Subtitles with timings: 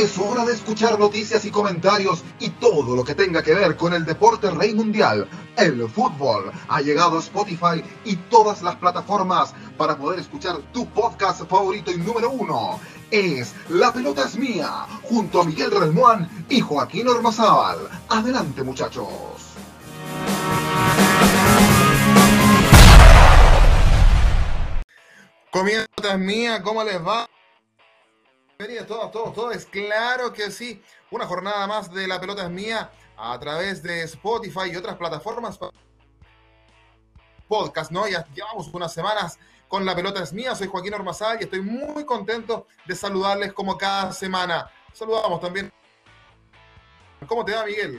[0.00, 3.92] Es hora de escuchar noticias y comentarios y todo lo que tenga que ver con
[3.92, 5.28] el deporte rey mundial,
[5.58, 6.50] el fútbol.
[6.68, 11.98] Ha llegado a Spotify y todas las plataformas para poder escuchar tu podcast favorito y
[11.98, 12.80] número uno.
[13.10, 17.80] Es La Pelota es Mía, junto a Miguel Relmuán y Joaquín Ormazábal.
[18.08, 19.06] Adelante muchachos.
[25.50, 27.28] Comienza mía, ¿cómo les va?
[28.60, 29.64] Bienvenidos todos, todos, todos.
[29.64, 30.82] Claro que sí.
[31.10, 35.58] Una jornada más de La Pelota es Mía a través de Spotify y otras plataformas.
[37.48, 38.06] Podcast, ¿no?
[38.06, 40.54] Ya llevamos unas semanas con La Pelota es Mía.
[40.54, 44.70] Soy Joaquín Ormazal y estoy muy contento de saludarles como cada semana.
[44.92, 45.72] Saludamos también.
[47.26, 47.98] ¿Cómo te va, Miguel?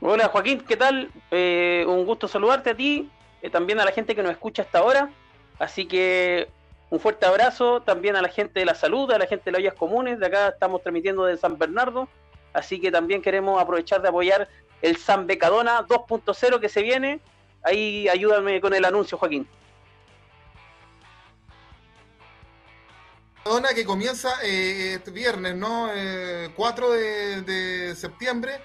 [0.00, 1.10] Hola, Joaquín, ¿qué tal?
[1.32, 3.10] Eh, un gusto saludarte a ti,
[3.42, 5.10] eh, también a la gente que nos escucha hasta ahora.
[5.58, 6.56] Así que
[6.90, 9.60] un fuerte abrazo también a la gente de la salud, a la gente de las
[9.60, 10.18] ollas comunes.
[10.18, 12.08] De acá estamos transmitiendo de San Bernardo.
[12.54, 14.48] Así que también queremos aprovechar de apoyar
[14.80, 17.20] el San Becadona 2.0 que se viene.
[17.62, 19.46] Ahí ayúdame con el anuncio, Joaquín.
[23.44, 25.90] Becadona que comienza eh, este viernes, ¿no?
[26.56, 28.60] 4 eh, de, septiembre.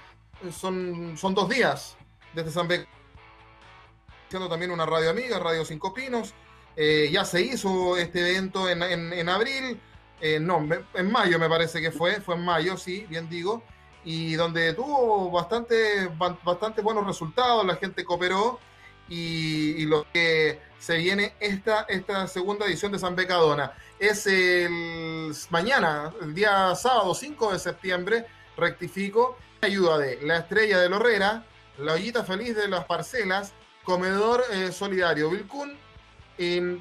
[0.51, 1.97] Son, son dos días
[2.33, 2.89] desde San Becadona.
[4.49, 6.33] También una radio amiga, Radio Cinco Pinos.
[6.75, 9.79] Eh, ya se hizo este evento en, en, abril,
[10.19, 13.63] eh, no, en mayo me parece que fue, fue en mayo, sí, bien digo,
[14.03, 16.09] y donde tuvo bastante,
[16.43, 18.59] bastante buenos resultados, la gente cooperó
[19.07, 23.73] y, lo que se viene esta, esta segunda edición de San Becadona.
[23.99, 28.25] Es el mañana, el día sábado 5 de septiembre,
[28.57, 31.45] rectifico, ayuda de la estrella de Lorrera,
[31.77, 35.77] la ollita feliz de las parcelas, comedor eh, solidario Vilcún,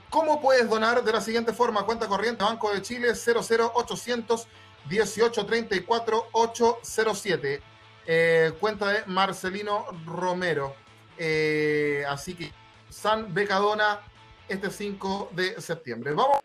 [0.09, 1.05] ¿Cómo puedes donar?
[1.05, 4.49] De la siguiente forma, cuenta corriente Banco de Chile 00800
[4.89, 7.63] 1834 807.
[8.59, 10.75] cuenta de Marcelino Romero.
[11.19, 12.53] Eh, así que
[12.89, 14.01] San Becadona
[14.49, 16.13] este 5 de septiembre.
[16.13, 16.41] Vamos,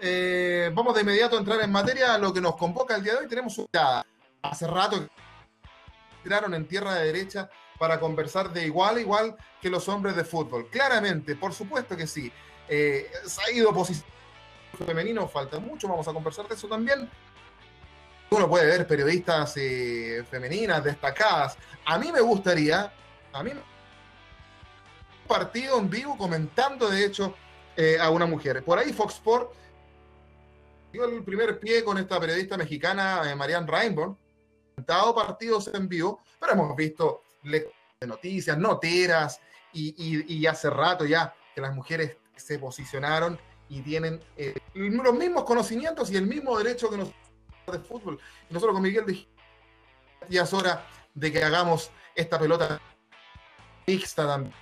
[0.00, 3.14] eh, vamos de inmediato a entrar en materia a lo que nos convoca el día
[3.14, 3.28] de hoy.
[3.28, 4.04] Tenemos una
[4.42, 5.08] hace rato que
[6.22, 7.48] tiraron en tierra de derecha
[7.78, 10.68] para conversar de igual a igual que los hombres de fútbol.
[10.70, 12.32] Claramente, por supuesto que sí.
[12.68, 14.06] Eh, se ha ido posición
[14.86, 17.08] femenino, falta mucho, vamos a conversar de eso también.
[18.30, 21.56] Uno puede ver periodistas eh, femeninas destacadas.
[21.84, 22.92] A mí me gustaría,
[23.32, 27.34] a mí, un partido en vivo comentando, de hecho,
[27.76, 28.64] eh, a una mujer.
[28.64, 29.52] Por ahí Fox Sport
[30.92, 34.16] dio el primer pie con esta periodista mexicana, Marianne Rainbow,
[34.74, 39.40] comentado partidos en vivo, pero hemos visto de noticias, noteras,
[39.74, 43.38] y, hace rato ya que las mujeres se posicionaron
[43.68, 47.24] y tienen eh, los mismos conocimientos y el mismo derecho que nosotros
[47.72, 48.20] de fútbol.
[48.50, 49.34] nosotros con Miguel dijimos,
[50.28, 52.80] ya es hora de que hagamos esta pelota
[53.86, 54.54] mixta también.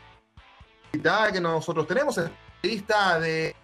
[1.33, 2.21] que nosotros tenemos
[2.63, 3.57] lista de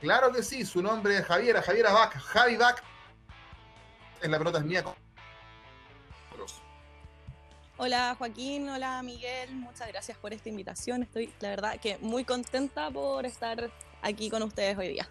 [0.00, 2.82] claro que sí, su nombre es Javiera, Javiera Bach, Javi Bach
[4.20, 4.84] en la pelota es mía
[7.76, 11.02] Hola Joaquín, hola Miguel, muchas gracias por esta invitación.
[11.02, 13.68] Estoy, la verdad, que muy contenta por estar
[14.00, 15.08] aquí con ustedes hoy día.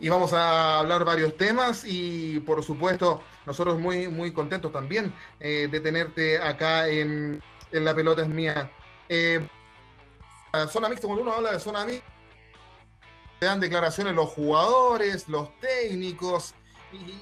[0.00, 5.68] Y vamos a hablar varios temas y por supuesto nosotros muy, muy contentos también eh,
[5.68, 8.70] de tenerte acá en, La Pelota es Mía.
[9.08, 9.44] Eh,
[10.68, 12.06] zona mixta, cuando uno habla de zona mixta,
[13.40, 16.54] te dan declaraciones los jugadores, los técnicos,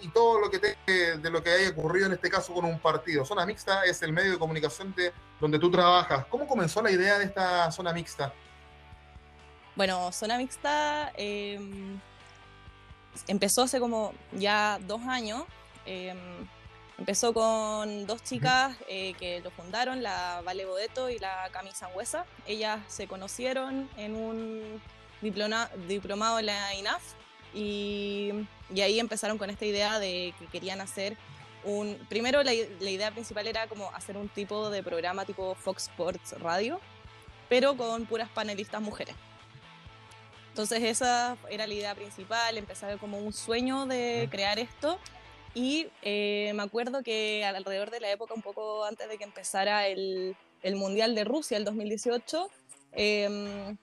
[0.03, 3.25] y, todo lo que de lo que haya ocurrido en este caso con un partido.
[3.25, 6.27] Zona mixta es el medio de comunicación de, donde tú trabajas.
[6.27, 8.33] ¿Cómo comenzó la idea de esta zona mixta?
[9.75, 11.99] Bueno, zona mixta em,
[13.27, 15.45] empezó hace como ya dos años.
[15.87, 16.19] Em,
[16.99, 22.27] empezó con dos chicas eh, que lo fundaron, la Vale Bodeto y la Cami Sangüesa.
[22.47, 24.81] Ellas se conocieron en un
[25.23, 27.03] diplomado en la INAF
[27.55, 28.33] y,
[28.81, 31.17] ahí empezaron con esta idea de que querían hacer
[31.65, 31.97] un...
[32.09, 36.81] Primero la, idea principal era como hacer un tipo de programa tipo Fox Sports Radio,
[37.49, 39.15] pero con puras panelistas mujeres.
[40.49, 44.99] Entonces esa era la idea principal, empezar como un sueño de crear esto.
[45.55, 49.87] Y eh, me acuerdo que alrededor de la época, un poco antes de que empezara
[49.87, 52.51] el, el Mundial de Rusia, el 2018,
[52.93, 53.77] eh,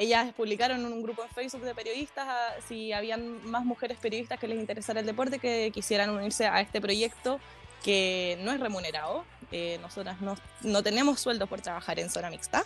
[0.00, 4.40] ellas publicaron en un grupo en Facebook de periodistas ah, si habían más mujeres periodistas
[4.40, 7.38] que les interesara el deporte que quisieran unirse a este proyecto
[7.84, 9.26] que no es remunerado.
[9.52, 12.64] Eh, nosotras no, no, tenemos sueldo por trabajar en zona mixta.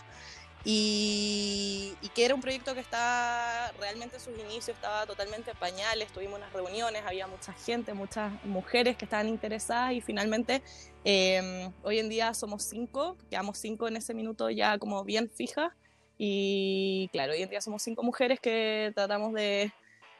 [0.63, 6.07] Y, que era un proyecto que estaba realmente en sus inicios, estaba totalmente en pañales,
[6.13, 10.63] tuvimos unas reuniones, había mucha gente, muchas mujeres que estaban interesadas y finalmente
[11.03, 15.73] em, hoy en día somos cinco, quedamos cinco en ese minuto ya como bien fijas
[16.17, 19.71] y claro, hoy en día somos cinco mujeres que tratamos de,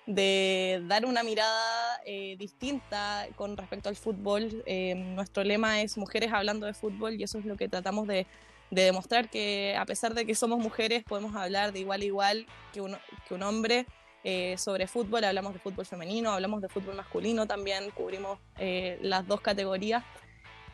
[0.06, 4.64] de dar una mirada eh, distinta con respecto al fútbol.
[4.66, 8.28] Em, nuestro lema es mujeres hablando de fútbol y eso es lo que tratamos de
[8.72, 12.46] de demostrar que a pesar de que somos mujeres podemos hablar de igual a igual
[12.74, 12.98] que un,
[13.28, 13.86] que un hombre
[14.24, 19.28] eh, sobre fútbol, hablamos de fútbol femenino, hablamos de fútbol masculino también, cubrimos eh, las
[19.28, 20.04] dos categorías.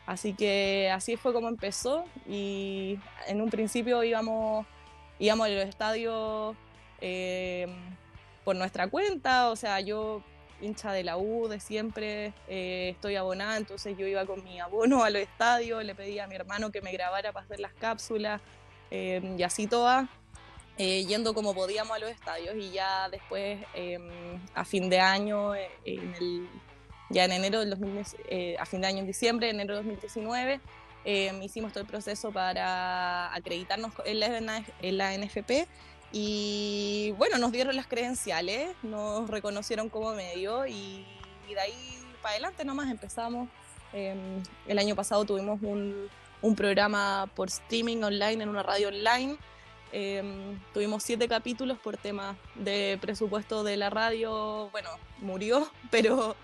[0.06, 2.98] Así que así fue como empezó y
[3.28, 4.66] en un principio íbamos,
[5.18, 6.56] íbamos a los estadios
[7.00, 7.66] eh,
[8.44, 10.22] por nuestra cuenta, o sea, yo
[10.62, 15.04] hincha de la U de siempre, eh, estoy abonada, entonces yo iba con mi abono
[15.04, 18.40] a los estadios, le pedí a mi hermano que me grabara para hacer las cápsulas
[18.90, 20.08] em, y así toda,
[20.78, 25.54] eh, yendo como podíamos a los estadios y ya después em, a fin de año,
[25.54, 26.48] eh, en el,
[27.10, 30.60] ya en enero del 2000, a fin de año diciembre, enero de 2019,
[31.04, 35.68] em, hicimos todo el proceso para acreditarnos en la, en la NFP
[36.12, 41.06] y bueno, nos dieron las credenciales, nos reconocieron como medio y,
[41.48, 43.48] de ahí para adelante nomás empezamos.
[43.92, 46.08] Em, el año pasado tuvimos un,
[46.40, 49.36] un, programa por streaming online en una radio online.
[49.90, 54.68] Em, tuvimos siete capítulos por tema de presupuesto de la radio.
[54.70, 56.36] Bueno, murió, pero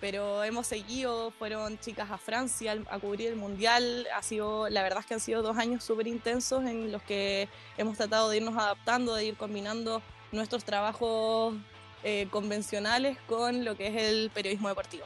[0.00, 5.00] pero hemos seguido, fueron chicas a Francia a cubrir el Mundial, ha sido, la verdad
[5.00, 8.56] es que han sido dos años súper intensos en los que hemos tratado de irnos
[8.56, 10.02] adaptando, de ir combinando
[10.32, 11.54] nuestros trabajos
[12.02, 15.04] eh, convencionales con lo que es el periodismo deportivo.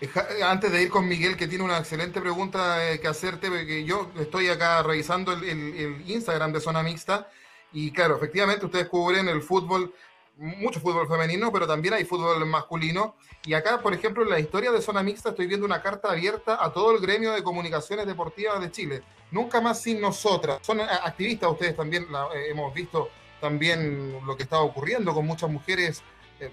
[0.00, 0.10] Eh,
[0.42, 4.10] antes de ir con Miguel, que tiene una excelente pregunta eh, que hacerte, porque yo
[4.18, 7.28] estoy acá revisando el, el Instagram de Zona Mixta
[7.72, 9.92] y claro, efectivamente ustedes cubren el fútbol
[10.36, 13.16] mucho fútbol femenino, pero también hay fútbol masculino.
[13.44, 16.62] Y acá, por ejemplo, en la historia de Zona Mixta estoy viendo una carta abierta
[16.62, 19.02] a todo el gremio de comunicaciones deportivas de Chile.
[19.30, 20.58] Nunca más sin nosotras.
[20.62, 22.04] Son eh, activistas ustedes también,
[22.34, 23.10] eh, hemos visto
[23.40, 26.02] también lo que estaba ocurriendo con muchas mujeres.
[26.40, 26.50] Eh,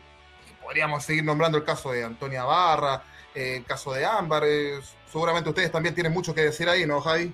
[0.61, 3.03] podríamos seguir nombrando el caso de Antonia Barra,
[3.33, 4.43] el caso de Ámbar.
[5.11, 7.33] seguramente ustedes también tienen mucho que decir ahí, ¿no, Javi?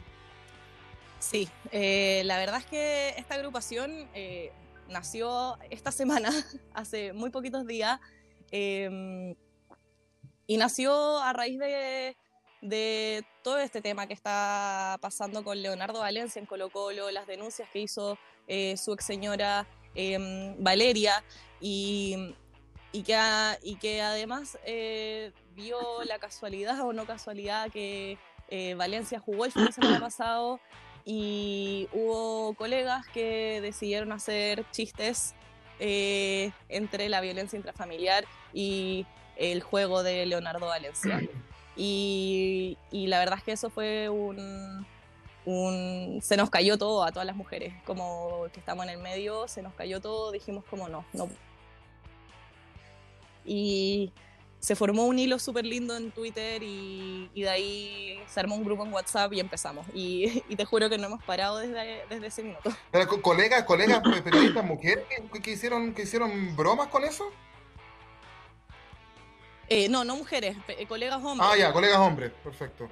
[1.19, 4.07] Sí, la verdad es que esta agrupación
[4.89, 6.29] nació esta semana,
[6.73, 7.99] hace muy poquitos días,
[8.51, 9.35] em,
[10.45, 12.15] y nació a raíz de,
[13.43, 17.79] todo este tema que está pasando con Leonardo Valencia en Colo Colo, las denuncias que
[17.79, 18.17] hizo
[18.47, 21.23] eh, su ex señora em, Valeria,
[21.59, 22.35] y,
[23.05, 23.17] que,
[23.63, 28.17] y que además eh, vio la casualidad o no casualidad que
[28.49, 30.59] eh, Valencia jugó el fin de semana pasado
[31.09, 35.35] y hubo colegas que decidieron hacer chistes
[35.79, 39.05] eh, entre la violencia intrafamiliar y
[39.37, 41.21] el juego de Leonardo Valencia.
[41.79, 44.83] Y, la verdad es que eso fue un,
[45.45, 49.47] un, Se nos cayó todo a todas las mujeres, como que estamos en el medio,
[49.47, 51.29] se nos cayó todo, dijimos como no, no.
[53.45, 54.11] Y
[54.59, 58.85] se formó un hilo súper lindo en Twitter y, de ahí se armó un grupo
[58.85, 59.85] en WhatsApp y empezamos.
[59.93, 62.71] Y, te juro que no hemos parado desde, desde ese minuto.
[63.21, 65.05] ¿Colegas, colegas periodistas mujeres
[65.43, 67.31] que, hicieron, que hicieron bromas con eso?
[69.69, 71.49] Eh, no, no mujeres, colegas hombres.
[71.51, 72.87] Ah, ya, colegas hombres, perfecto.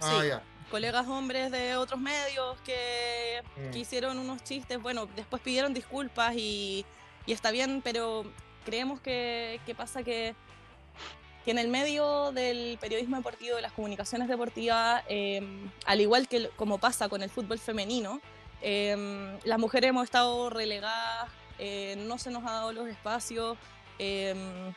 [0.00, 0.42] Ah, ya.
[0.70, 3.70] Colegas hombres de otros medios que, mm.
[3.70, 6.86] que, hicieron unos chistes, bueno, después pidieron disculpas y,
[7.26, 8.24] y está bien, pero
[8.64, 10.34] creemos que, que pasa que
[11.44, 16.50] que en el medio del periodismo deportivo, de las comunicaciones deportivas, em, al igual que
[16.56, 18.20] como pasa con el fútbol femenino,
[18.60, 23.56] em, las mujeres hemos estado relegadas, eh, no se nos ha dado los espacios,
[23.98, 24.74] em,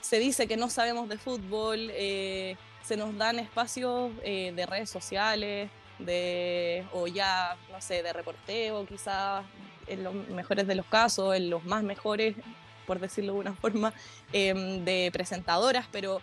[0.00, 4.90] se dice que no sabemos de fútbol, eh, se nos dan espacios eh, de redes
[4.90, 9.44] sociales, de, o ya, no sé, de reporteo, quizás
[9.86, 12.36] en los mejores de los casos, en los más mejores
[12.90, 13.94] por decirlo de una forma,
[14.32, 16.20] em, de presentadoras, pero,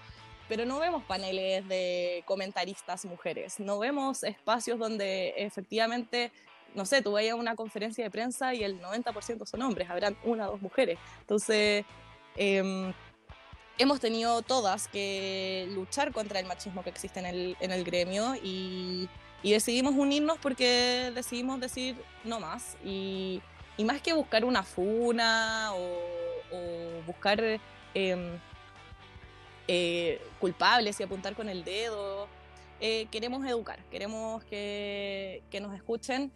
[0.50, 6.29] pero no vemos paneles de comentaristas mujeres, no vemos espacios donde efectivamente
[6.75, 10.17] no sé, tú vayas a una conferencia de prensa y el 90% son hombres, habrán
[10.25, 11.00] una o dos mujeres.
[11.21, 11.86] Entonces,
[12.36, 12.93] em,
[13.77, 18.36] hemos tenido todas que luchar contra el machismo que existe en el, en el gremio
[18.43, 19.07] y,
[19.41, 21.95] y, decidimos unirnos porque decidimos decir
[22.25, 22.75] no más.
[22.83, 23.41] Y,
[23.77, 26.17] y más que buscar una funa o
[26.51, 27.42] o buscar
[27.94, 28.39] em,
[29.68, 32.27] eh, culpables y apuntar con el dedo.
[32.80, 36.32] Eh, queremos educar, queremos que, nos escuchen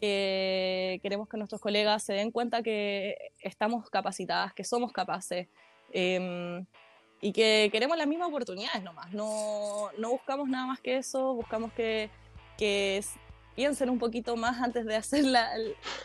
[0.00, 5.48] que queremos que nuestros colegas se den cuenta que estamos capacitadas, que somos capaces
[5.92, 6.66] em,
[7.20, 9.12] y que queremos las mismas oportunidades nomás.
[9.12, 12.10] No, no buscamos nada más que eso, buscamos que,
[12.58, 12.98] que
[13.56, 15.24] piensen un poquito más antes de hacer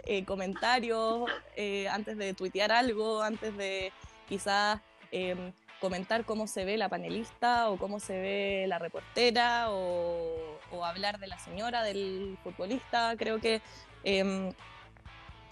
[0.05, 3.91] eh, comentarios, eh, antes de tuitear algo, antes de
[4.27, 4.79] quizás
[5.11, 11.19] em, comentar cómo se ve la panelista o cómo se ve la reportera o, hablar
[11.19, 13.15] de la señora, del futbolista.
[13.17, 13.61] Creo que
[14.05, 14.53] em,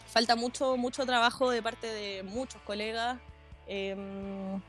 [0.07, 3.19] falta mucho, mucho trabajo de parte de muchos colegas
[3.67, 4.61] em,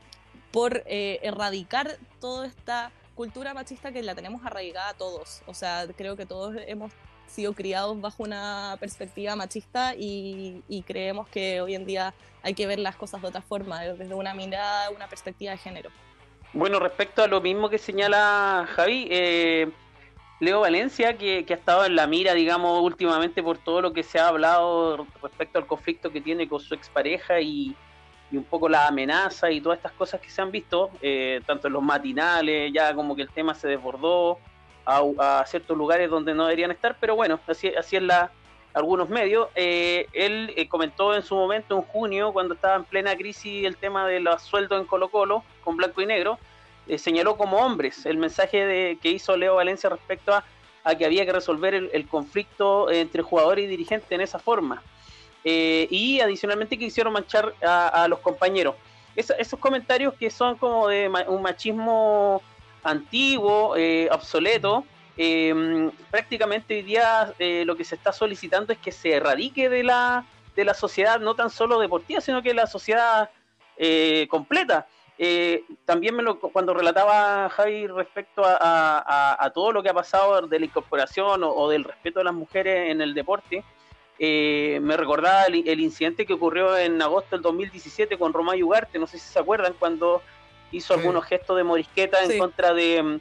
[0.51, 5.41] por eh, erradicar toda esta cultura machista que la tenemos arraigada todos.
[5.45, 6.91] O sea, creo que todos hemos
[7.31, 12.79] sido criados bajo una perspectiva machista y, creemos que hoy en día hay que ver
[12.79, 15.89] las cosas de otra forma, desde una mirada, una perspectiva de género.
[16.53, 19.71] Bueno, respecto a lo mismo que señala Javi, eh,
[20.39, 24.19] Leo Valencia, que, ha estado en la mira, digamos, últimamente por todo lo que se
[24.19, 27.75] ha hablado respecto al conflicto que tiene con su expareja y,
[28.31, 31.67] y un poco la amenaza y todas estas cosas que se han visto, eh, tanto
[31.67, 34.39] en los matinales, ya como que el tema se desbordó,
[34.85, 38.31] a, ciertos lugares donde no deberían estar, pero bueno, así, así es la,
[38.73, 39.49] algunos medios.
[39.55, 43.77] Eh, él eh, comentó en su momento, en junio, cuando estaba en plena crisis el
[43.77, 46.39] tema de los sueldos en Colo Colo, con blanco y negro,
[46.87, 50.43] eh, señaló como hombres el mensaje de, que hizo Leo Valencia respecto a,
[50.83, 54.81] a que había que resolver el, conflicto entre jugadores y dirigentes en esa forma.
[55.43, 58.75] y adicionalmente que hicieron manchar a, los compañeros.
[59.15, 62.41] esos comentarios que son como de un machismo
[62.83, 64.85] antiguo, eh, obsoleto.
[65.17, 69.83] Em, prácticamente hoy día eh, lo que se está solicitando es que se erradique de
[69.83, 73.29] la, de la sociedad, no tan solo deportiva, sino que la sociedad
[73.77, 74.87] eh, completa.
[75.85, 76.15] también
[76.51, 81.83] cuando relataba Javi respecto a, todo lo que ha pasado de la incorporación o, del
[81.83, 83.63] respeto de las mujeres en el deporte,
[84.17, 89.19] me recordaba el, incidente que ocurrió en agosto del 2017 con Romay Ugarte, no sé
[89.19, 90.23] si se acuerdan, cuando
[90.71, 93.19] hizo algunos gestos de morisqueta en contra de,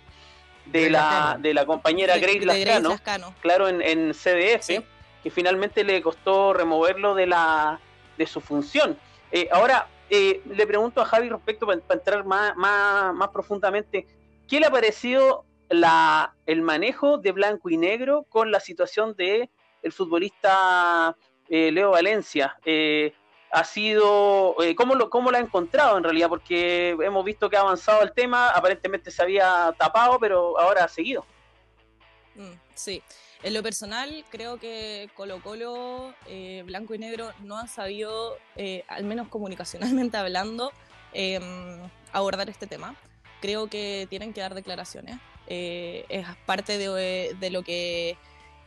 [0.66, 4.84] de, la, de la compañera Grace, Lascano, claro, en, CDF,
[5.22, 7.80] que finalmente le costó removerlo de, la,
[8.16, 8.96] de su función.
[9.32, 14.06] Eh, ahora, eh, le pregunto a Javi respecto, para, entrar más, más, más, profundamente,
[14.48, 19.50] ¿qué le ha parecido la, el manejo de blanco y negro con la situación de
[19.82, 21.16] el futbolista
[21.48, 22.56] eh, Leo Valencia?
[23.50, 26.28] Ha sido, eh, ¿cómo, lo, ¿cómo lo ha encontrado en realidad?
[26.28, 30.88] Porque hemos visto que ha avanzado el tema, aparentemente se había tapado, pero ahora ha
[30.88, 31.26] seguido.
[32.36, 33.02] Mm, sí,
[33.42, 38.84] en lo personal creo que Colo Colo, eh, Blanco y Negro, no han sabido, eh,
[38.86, 40.72] al menos comunicacionalmente hablando,
[41.12, 41.80] em,
[42.12, 42.94] abordar este tema.
[43.40, 45.16] Creo que tienen que dar declaraciones.
[45.46, 48.16] es parte de, de lo que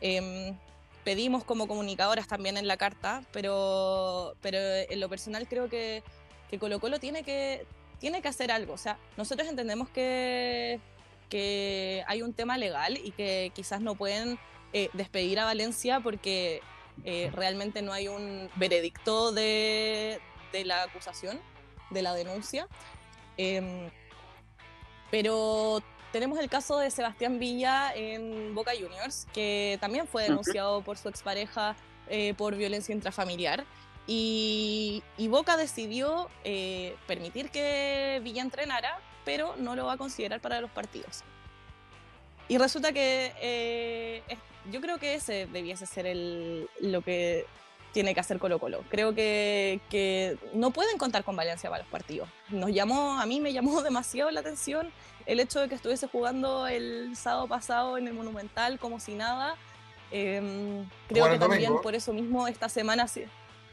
[0.02, 0.58] em,
[1.04, 6.02] pedimos como comunicadoras también en la carta, pero, pero en lo personal creo que,
[6.48, 7.66] que Colo Colo tiene que,
[7.98, 8.72] tiene que hacer algo.
[8.72, 10.80] O sea, nosotros entendemos que,
[11.28, 14.38] que hay un tema legal y que quizás no pueden
[14.72, 16.60] eh, despedir a Valencia porque
[17.04, 20.20] eh, realmente no hay un veredicto de,
[20.52, 21.40] de, la acusación,
[21.90, 22.66] de la denuncia.
[23.36, 23.90] Em,
[25.10, 25.82] pero
[26.14, 31.08] tenemos el caso de Sebastián Villa en Boca Juniors, que también fue denunciado por su
[31.08, 31.74] expareja
[32.08, 33.64] eh, por violencia intrafamiliar.
[34.06, 40.60] Y, Boca decidió eh, permitir que Villa entrenara, pero no lo va a considerar para
[40.60, 41.24] los partidos.
[42.46, 44.22] Y resulta que eh,
[44.70, 47.44] yo creo que ese debiese ser el, lo que
[47.90, 48.84] tiene que hacer Colo Colo.
[48.88, 52.28] Creo que, que, no pueden contar con Valencia para los partidos.
[52.50, 54.92] Nos llamó, a mí me llamó demasiado la atención
[55.26, 59.56] el hecho de que estuviese jugando el sábado pasado en el Monumental como si nada,
[60.10, 63.06] em, creo que también por eso mismo esta semana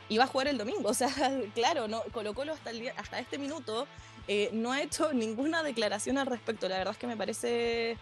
[0.09, 0.89] iba a jugar el domingo.
[0.89, 1.09] O sea,
[1.53, 3.87] claro, no, Colo Colo hasta, el hasta este minuto
[4.27, 6.69] eh, no ha hecho ninguna declaración al respecto.
[6.69, 7.97] La verdad es que me parece,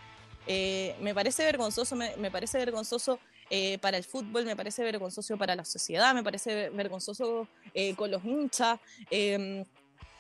[0.48, 5.56] eh, me parece vergonzoso, me, parece vergonzoso eh, para el fútbol, me parece vergonzoso para
[5.56, 7.48] la sociedad, me parece vergonzoso
[7.96, 8.80] con los hinchas.
[9.10, 9.66] Em,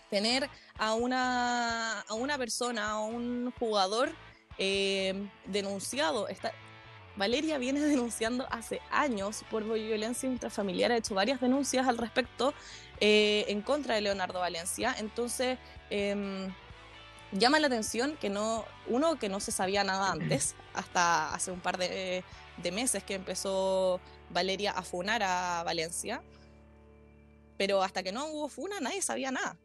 [0.09, 4.11] tener a una, a una persona, a un jugador
[4.57, 5.13] eh,
[5.45, 6.27] denunciado.
[7.15, 12.53] Valeria viene denunciando hace años por violencia intrafamiliar, ha hecho varias denuncias al respecto
[12.99, 14.95] eh, en contra de Leonardo Valencia.
[14.97, 15.57] Entonces,
[15.89, 16.53] em,
[17.31, 21.59] llama la atención que no, uno, que no se sabía nada antes, hasta hace un
[21.59, 22.23] par de,
[22.57, 23.99] de meses que empezó
[24.29, 26.21] Valeria a funar a Valencia.
[27.57, 29.57] Pero hasta que no hubo funa, nadie sabía nada.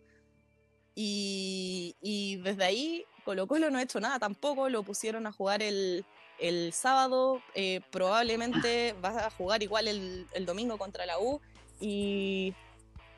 [0.95, 6.05] Y, desde ahí Colo Colo no ha hecho nada tampoco, lo pusieron a jugar el,
[6.39, 11.41] el sábado, eh, probablemente vas a jugar igual el, el domingo contra la U
[11.81, 12.55] y,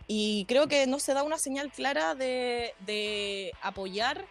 [0.06, 4.24] y, creo que no se da una señal clara de, de apoyar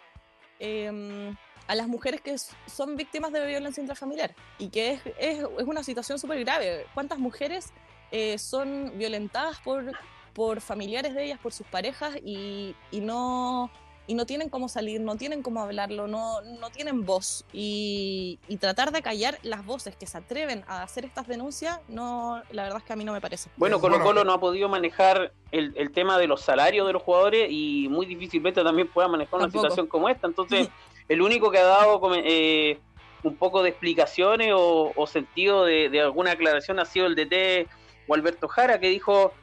[0.59, 1.33] eh,
[1.67, 2.35] a las mujeres que
[2.67, 6.85] son víctimas de violencia intrafamiliar y que es, es, es una situación súper grave.
[6.93, 7.73] ¿Cuántas mujeres
[8.11, 9.91] eh, son violentadas por,
[10.35, 13.71] por familiares de ellas, por sus parejas y, y no
[14.07, 17.43] y no tienen cómo salir, no tienen cómo hablarlo, no, no tienen voz.
[17.51, 22.41] Y, y, tratar de callar las voces que se atreven a hacer estas denuncias, no,
[22.51, 23.49] la verdad es que a mí no me parece.
[23.57, 27.01] Bueno, Colo Colo no ha podido manejar el, el tema de los salarios de los
[27.01, 29.59] jugadores y muy difícilmente también pueda manejar Tampoco.
[29.59, 30.27] una situación como esta.
[30.27, 30.69] Entonces,
[31.09, 32.79] el único que ha dado eh,
[33.23, 37.67] un poco de explicaciones o, o sentido de, de, alguna aclaración ha sido el DT
[38.07, 39.33] o Alberto Jara, que dijo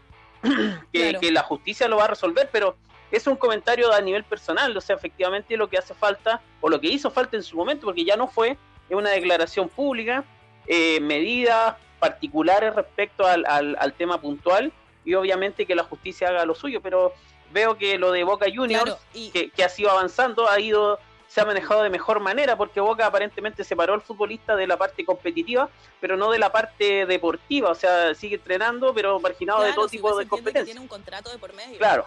[0.92, 1.20] que, claro.
[1.20, 2.76] que la justicia lo va a resolver, pero
[3.10, 6.80] es un comentario a nivel personal, o sea, efectivamente lo que hace falta, o lo
[6.80, 8.56] que hizo falta en su momento, porque ya no fue,
[8.88, 10.24] es una declaración pública,
[10.66, 14.72] eh, medidas particulares respecto al, al, al, tema puntual,
[15.04, 17.12] y obviamente que la justicia haga lo suyo, pero
[17.52, 19.30] veo que lo de Boca Juniors, claro, y...
[19.30, 20.98] que, que, ha sido avanzando, ha ido,
[21.32, 25.02] se ha manejado de mejor manera, porque Boca aparentemente separó al futbolista de la parte
[25.02, 29.74] competitiva, pero no de la parte deportiva, o sea, sigue entrenando, pero marginado claro, de
[29.74, 30.66] todo si tipo de competencias.
[30.66, 31.78] Tiene un contrato de por medio.
[31.78, 32.06] Claro.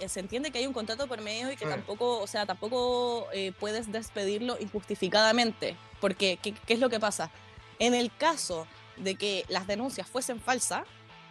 [0.00, 1.70] Eh, se entiende que hay un contrato por medio y que sí.
[1.70, 5.76] tampoco, o sea, tampoco eh, puedes despedirlo injustificadamente.
[6.00, 7.30] Porque, ¿qué, ¿qué, es lo que pasa?
[7.78, 10.84] En el caso de que las denuncias fuesen falsas,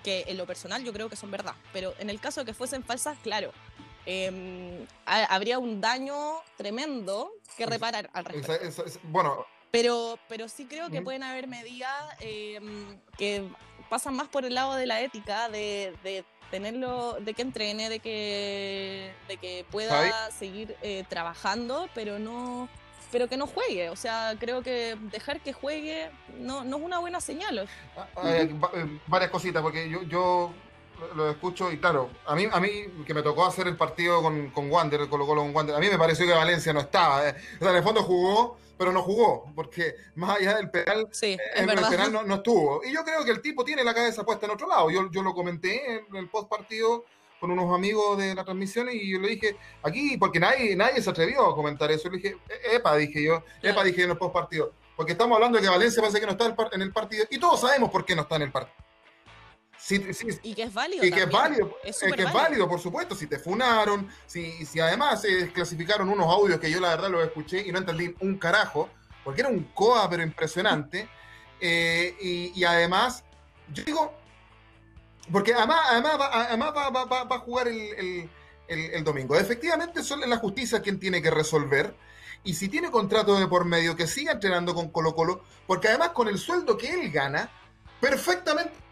[0.04, 2.54] que en lo personal yo creo que son verdad, pero en el caso de que
[2.54, 3.52] fuesen falsas, claro,
[4.10, 6.16] eh, habría un daño
[6.56, 8.54] tremendo que reparar al respecto.
[8.54, 9.46] Es, es, es, bueno.
[9.70, 12.58] Pero, pero sí creo que pueden haber medidas eh,
[13.18, 13.44] que
[13.90, 18.00] pasan más por el lado de la ética, de, de tenerlo, de que entrene, de
[18.00, 22.70] que, de que pueda seguir eh, trabajando, pero no
[23.12, 23.90] pero que no juegue.
[23.90, 26.10] O sea, creo que dejar que juegue
[26.40, 27.68] no, no es una buena señal.
[28.16, 28.60] Hay
[29.08, 30.54] varias cositas, porque yo, yo
[31.16, 32.70] lo escucho y claro, a mí, a mí
[33.06, 35.88] que me tocó hacer el partido con, con Wander, Colo Colo con Wander, a mí
[35.89, 37.30] me pareció que Valencia no estaba.
[37.30, 37.36] Eh.
[37.56, 41.34] O sea, en el fondo jugó, pero no jugó, porque más allá del penal, sí,
[41.34, 42.84] eh, el penal no, no, estuvo.
[42.84, 44.89] Y yo creo que el tipo tiene la cabeza puesta en otro lado.
[44.89, 47.06] Yo, yo lo comenté en el post partido
[47.39, 51.10] con unos amigos de la transmisión y yo le dije, aquí, porque nadie, nadie se
[51.10, 52.10] atrevió a comentar eso.
[52.10, 52.38] Le dije,
[52.72, 54.74] epa, dije yo, epa, dije en el post partido.
[54.95, 57.62] Porque estamos hablando de que Valencia parece que no está en el partido y todos
[57.62, 58.87] sabemos por qué no está en el partido.
[59.89, 61.06] Y que es válido.
[61.06, 61.78] Y que es válido.
[61.84, 63.15] Es, es que es válido, por supuesto.
[63.15, 67.10] Si te funaron, si, si además se eh, desclasificaron unos audios que yo la verdad
[67.10, 68.89] los escuché y no entendí un carajo,
[69.23, 71.08] porque era un coa, pero impresionante.
[71.60, 73.23] Eh, y, y, además,
[73.73, 74.13] yo digo,
[75.32, 78.30] porque además, además, va, además va, va, va, a jugar el, el,
[78.67, 79.36] el, el domingo.
[79.36, 81.95] Efectivamente, son la justicia quien tiene que resolver.
[82.43, 86.10] Y si tiene contrato de por medio, que siga entrenando con Colo Colo, porque además
[86.10, 87.50] con el sueldo que él gana,
[88.00, 88.87] perfectamente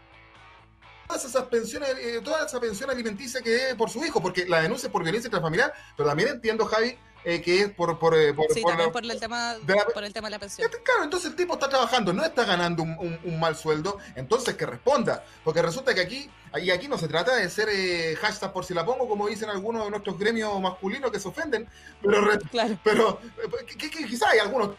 [1.06, 4.60] todas esas pensiones, eh, toda esa pensión alimenticia que debe por su hijo, porque la
[4.60, 6.96] denuncia es por violencia intrafamiliar, pero también entiendo, Javi,
[7.28, 9.74] eh, que es por, por, eh, por, sí, por, también la, por, el tema, de
[9.74, 10.70] la, por el tema de la pensión.
[10.84, 14.54] Claro, entonces el tipo está trabajando, no está ganando un, un, un, mal sueldo, entonces
[14.54, 16.30] que responda, porque resulta que aquí,
[16.62, 19.50] y aquí no se trata de ser eh, hashtag por si la pongo, como dicen
[19.50, 21.68] algunos de nuestros gremios masculinos que se ofenden,
[22.00, 22.78] pero, claro.
[22.84, 23.20] pero
[23.66, 24.76] que, quizás hay algunos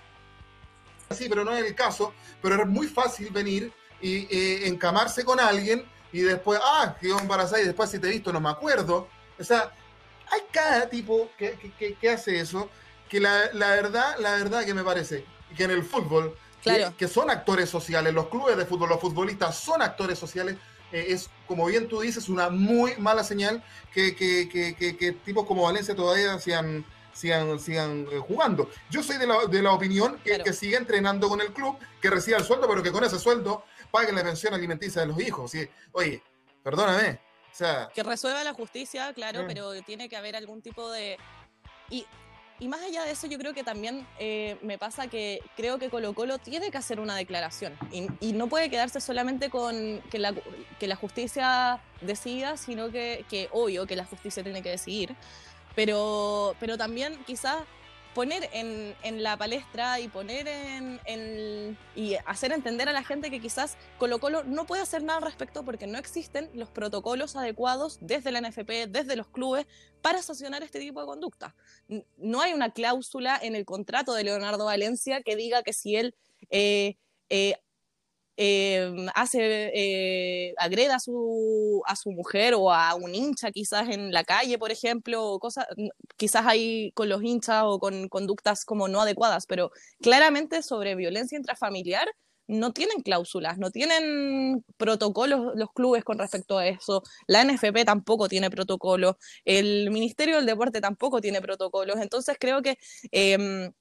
[1.10, 5.42] así, pero no es el caso, pero es muy fácil venir y eh, encamarse con
[5.42, 9.08] alguien y después, ah, quedó embarazada y después si te he visto no me acuerdo.
[9.40, 9.72] O sea,
[10.32, 12.70] hay cada tipo que, que, que hace eso,
[13.10, 16.90] que la, la, verdad, la verdad que me parece que en el fútbol, claro.
[16.92, 20.58] que, que, son actores sociales, los clubes de fútbol, los futbolistas son actores sociales,
[20.92, 25.12] eh, es, como bien tú dices, una muy mala señal que, que, que, que, que
[25.12, 28.70] tipos como Valencia todavía sigan, sigan, sigan eh, jugando.
[28.90, 30.44] Yo soy de la, de la opinión que, claro.
[30.44, 33.64] que siga entrenando con el club, que reciba el sueldo, pero que con ese sueldo
[33.92, 35.52] paguen la pensión alimenticia de los hijos.
[35.52, 35.68] ¿sí?
[35.92, 36.22] Oye,
[36.64, 37.20] perdóname.
[37.52, 39.46] O sea, que resuelva la justicia, claro, eh.
[39.48, 41.18] pero tiene que haber algún tipo de...
[41.90, 42.06] Y,
[42.60, 45.90] y más allá de eso, yo creo que también eh, me pasa que creo que
[45.90, 50.18] Colo Colo tiene que hacer una declaración y, y no puede quedarse solamente con que
[50.18, 50.34] la,
[50.80, 55.16] que la justicia decida, sino que, que obvio que la justicia tiene que decidir,
[55.76, 57.58] pero, pero también quizás
[58.18, 63.30] poner en, en, la palestra y poner en, en, y hacer entender a la gente
[63.30, 67.36] que quizás Colo Colo no puede hacer nada al respecto porque no existen los protocolos
[67.36, 69.68] adecuados desde la NFP, desde los clubes,
[70.02, 71.56] para sancionar este tipo de conducta.
[72.18, 76.16] No hay una cláusula en el contrato de Leonardo Valencia que diga que si él
[76.50, 76.98] eh,
[77.30, 77.58] eh,
[78.38, 84.12] eh, hace, eh, agreda a su, a su mujer o a un hincha quizás en
[84.12, 85.66] la calle, por ejemplo, o cosas,
[86.18, 89.72] quizás hay con los hinchas o con conductas como no adecuadas, pero
[90.02, 92.08] claramente sobre violencia intrafamiliar
[92.48, 98.30] no tienen cláusulas, no tienen protocolos los clubes con respecto a eso, la NFP tampoco
[98.30, 102.78] tiene protocolos, el Ministerio del Deporte tampoco tiene protocolos, entonces creo que
[103.12, 103.72] em,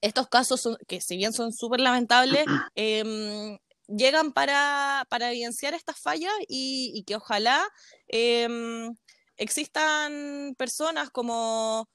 [0.00, 2.44] estos casos, que si bien son súper lamentables,
[2.76, 7.66] em, llegan para, evidenciar estas fallas y, que ojalá
[8.08, 8.94] em,
[9.36, 11.88] existan personas como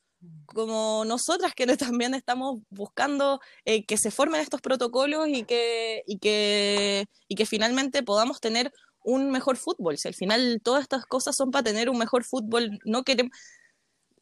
[0.45, 6.19] como nosotras que también estamos buscando eh, que se formen estos protocolos y que, y,
[6.19, 8.71] que, y que finalmente podamos tener
[9.03, 9.97] un mejor fútbol.
[9.97, 13.31] Si al final todas estas cosas son para tener un mejor fútbol, no queremos,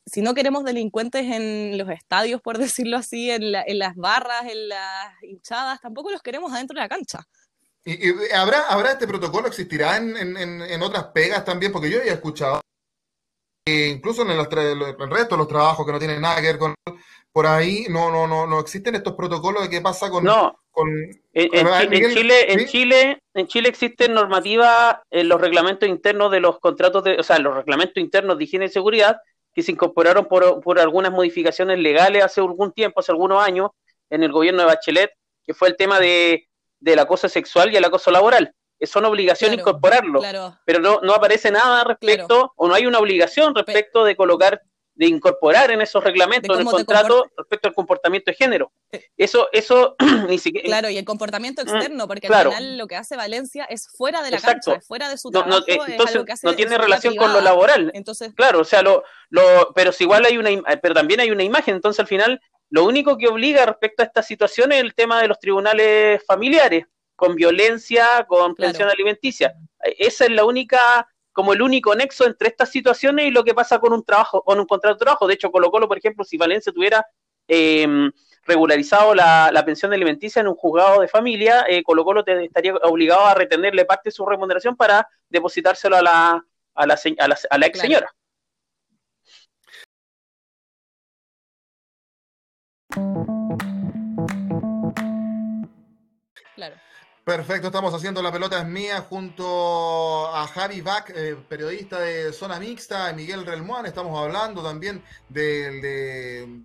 [0.06, 4.70] si no queremos delincuentes en los estadios, por decirlo así, en, en las barras, en
[4.70, 7.28] las hinchadas, tampoco los queremos adentro de la cancha.
[7.90, 9.48] ¿Y, habrá, habrá este protocolo?
[9.48, 11.72] ¿Existirá en, en, en, otras pegas también?
[11.72, 12.60] Porque yo había escuchado
[13.66, 16.76] incluso en el, resto de los trabajos que no tienen nada que ver con
[17.32, 20.58] por ahí no no no no existen estos protocolos de qué pasa con no
[21.34, 21.52] en,
[22.14, 27.18] Chile en Chile en Chile existen normativas en los reglamentos internos de los contratos de
[27.20, 29.18] o sea los reglamentos internos de higiene y seguridad
[29.54, 33.72] que se incorporaron por, por algunas modificaciones legales hace algún tiempo hace algunos años
[34.10, 35.12] en el gobierno de Bachelet
[35.46, 36.48] que fue el tema de
[36.80, 40.22] del acoso sexual y el acoso laboral es una obligación incorporarlo,
[40.66, 44.62] pero no, no aparece nada respecto, o no hay una obligación respecto de colocar,
[44.94, 48.72] de incorporar en esos reglamentos, en el contrato, respecto al comportamiento de género.
[49.16, 49.96] Eso, eso
[50.28, 50.66] ni siquiera.
[50.66, 54.22] Claro, y el comportamiento mm, externo, porque al final lo que hace Valencia es fuera
[54.22, 55.60] de la cancha, es fuera de su trabajo.
[55.60, 57.92] No, entonces, no tiene relación con lo laboral.
[57.94, 60.50] Entonces, claro, o sea, lo, lo, pero si igual hay una,
[60.82, 64.22] pero también hay una imagen, entonces al final lo único que obliga respecto a esta
[64.22, 69.56] situación es el tema de los tribunales familiares con violencia, con pensión alimenticia.
[69.82, 73.80] Esa es la única, como el único nexo entre estas situaciones y lo que pasa
[73.80, 75.28] con un trabajo, con un contrato de trabajo.
[75.28, 77.06] De hecho, Colo Colo, por ejemplo, si Valencia tuviera
[77.48, 78.12] em,
[78.44, 83.26] regularizado la, pensión alimenticia en un juzgado de familia, eh, Colo Colo te, estaría obligado
[83.26, 87.00] a retenerle parte de su remuneración para depositárselo a la, a la,
[87.50, 88.14] a la, ex señora.
[97.28, 102.58] Perfecto, estamos haciendo La Pelota es Mía junto a Javi Bach, eh, periodista de Zona
[102.58, 103.86] Mixta, Miguel Relmuán.
[103.86, 106.64] Estamos hablando también del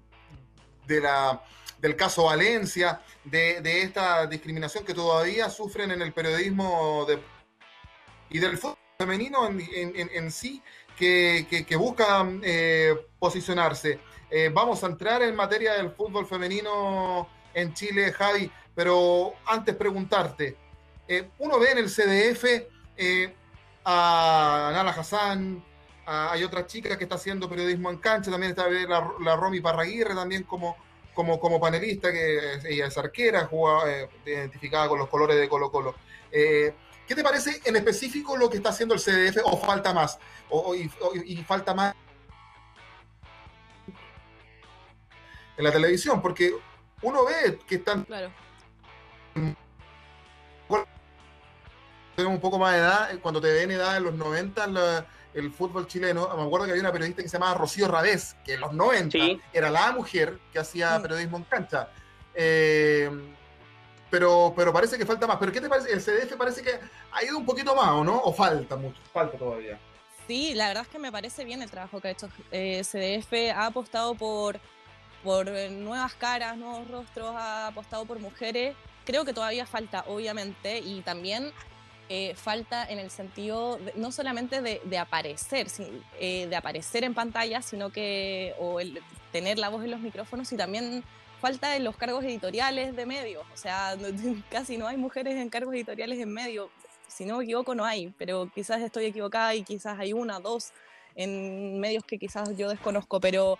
[1.96, 7.08] caso Valencia, de, esta discriminación que todavía sufren en el periodismo
[8.30, 10.62] y del fútbol femenino en, sí,
[10.96, 13.98] que, que, busca eh, posicionarse.
[14.34, 18.50] Eh, vamos a entrar en materia del fútbol femenino en Chile, Javi.
[18.74, 20.56] Pero antes preguntarte,
[21.06, 22.44] eh, uno ve en el CDF
[22.96, 23.34] eh,
[23.84, 25.62] a Nala Hassan,
[26.06, 30.14] hay otra chica que está haciendo periodismo en cancha, también está la, la Romy Parraguirre
[30.14, 30.76] también como,
[31.12, 35.94] como, como panelista, que ella es arquera, juega, identificada con los colores de Colo Colo.
[36.32, 40.18] ¿Qué te parece en específico lo que está haciendo el CDF o falta más?
[40.48, 40.88] O, y,
[41.46, 41.94] falta más
[45.56, 46.54] en la televisión, porque
[47.02, 48.30] uno ve que están claro
[52.14, 55.86] tenemos un poco más de edad, cuando te den edad en los 90, el fútbol
[55.86, 58.72] chileno, me acuerdo que había una periodista que se llamaba Rocío Radés, que en los
[58.72, 59.18] 90
[59.52, 61.88] era la mujer que hacía periodismo en cancha.
[62.34, 63.10] Eh,
[64.10, 65.38] pero, pero parece que falta más.
[65.38, 65.90] ¿Pero qué te parece?
[65.90, 66.78] El CDF parece que
[67.12, 68.18] ha ido un poquito más, ¿o no?
[68.18, 69.00] ¿O falta mucho?
[69.10, 69.78] Falta todavía.
[70.26, 73.56] Sí, la verdad es que me parece bien el trabajo que ha hecho eh, CDF.
[73.56, 74.60] Ha apostado por,
[75.22, 81.00] por nuevas caras, nuevos rostros, ha apostado por mujeres creo que todavía falta, obviamente, y
[81.02, 81.52] también
[82.08, 85.66] eh, falta en el sentido no solamente de, aparecer,
[86.20, 90.52] eh, de aparecer en pantalla, sino que o el, tener la voz en los micrófonos
[90.52, 91.04] y también
[91.40, 93.44] falta en los cargos editoriales de medios.
[93.52, 93.96] O sea,
[94.50, 96.70] casi no hay mujeres en cargos editoriales en medios.
[97.08, 100.72] Si no me equivoco, no hay, pero quizás estoy equivocada y quizás hay una, dos
[101.14, 103.58] en medios que quizás yo desconozco, pero,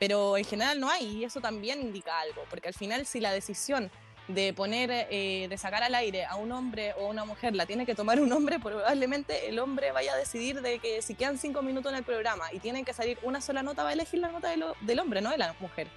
[0.00, 3.32] pero en general no hay y eso también indica algo, porque al final si la
[3.32, 3.90] decisión
[4.28, 7.84] de poner, eh, de sacar al aire a un hombre o una mujer, la tiene
[7.84, 11.60] que tomar un hombre, probablemente el hombre vaya a decidir de que si quedan cinco
[11.60, 14.28] minutos en el programa y tienen que salir una sola nota, va a elegir la
[14.28, 15.88] nota del hombre, no de la mujer.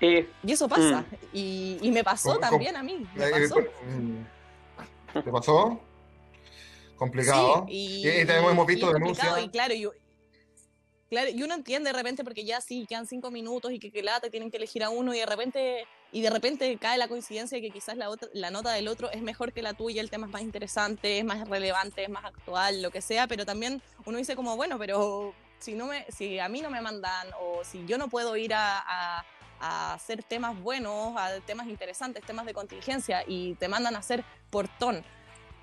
[0.00, 1.00] y eso pasa.
[1.00, 1.26] Mm.
[1.32, 3.04] Y, me pasó también a mí.
[3.14, 3.56] Me pasó.
[3.58, 5.20] Mm.
[5.20, 5.80] ¿Te pasó?
[6.96, 7.66] Complicado.
[7.68, 9.42] y, también hemos visto denuncias.
[9.42, 9.74] Y claro,
[11.08, 14.02] Claro, y uno entiende de repente porque ya sí, quedan cinco minutos y que, que
[14.02, 17.56] lata, tienen que elegir a uno y de repente y de repente cae la coincidencia
[17.56, 20.10] de que quizás la, otra, la nota del otro es mejor que la tuya, el
[20.10, 23.82] tema es más interesante, es más relevante, es más actual, lo que sea, pero también
[24.04, 27.62] uno dice como, bueno, pero si, no me, si a mí no me mandan o
[27.64, 29.24] si yo no puedo ir a,
[29.60, 34.24] a hacer temas buenos, a temas interesantes, temas de contingencia y te mandan a hacer
[34.50, 35.04] portón.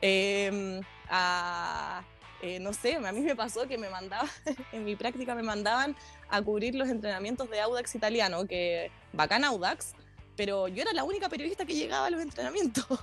[0.02, 2.04] Eh, a,
[2.44, 4.28] eh, no sé, a mí me pasó que me mandaba,
[4.74, 5.96] en mi práctica me mandaban
[6.30, 9.94] a cubrir los entrenamientos de Audax italiano, que bacán Audax,
[10.36, 12.86] pero yo era la única periodista que llegaba a los entrenamientos.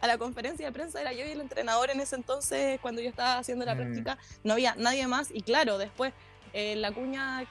[0.00, 3.08] A la conferencia de prensa era yo y el entrenador en ese entonces, cuando yo
[3.08, 3.78] estaba haciendo la mm.
[3.78, 5.30] práctica, no había nadie más.
[5.32, 6.12] Y claro, después
[6.52, 7.44] eh, la cuña,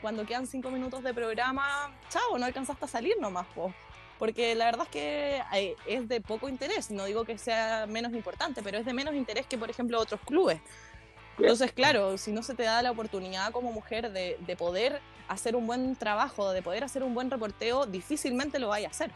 [0.00, 3.74] cuando quedan cinco minutos de programa, chao, no alcanzaste a salir nomás, po
[4.24, 8.14] porque la verdad es que eh, es de poco interés, no digo que sea menos
[8.14, 10.62] importante, pero es de menos interés que, por ejemplo, otros clubes.
[11.36, 15.54] Entonces, claro, si no se te da la oportunidad como mujer de, de poder hacer
[15.54, 19.10] un buen trabajo, de poder hacer un buen reporteo, difícilmente lo vaya a hacer.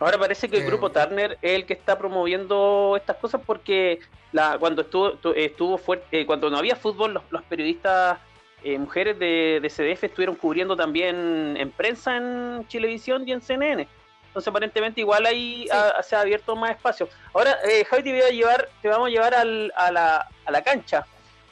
[0.00, 3.98] Ahora parece que el grupo Turner es el que está promoviendo estas cosas porque
[4.32, 8.18] la, cuando estuvo, estuvo fuerte, eh, cuando no había fútbol, los, periodistas
[8.64, 13.86] eh, mujeres de, de, CDF estuvieron cubriendo también en prensa en Chilevisión y en CNN.
[14.32, 15.68] Entonces aparentemente igual ahí
[16.02, 17.06] se ha abierto más espacio.
[17.34, 20.62] Ahora, eh, Javi, te, voy a llevar, te vamos a llevar a, la, a la
[20.62, 21.04] cancha.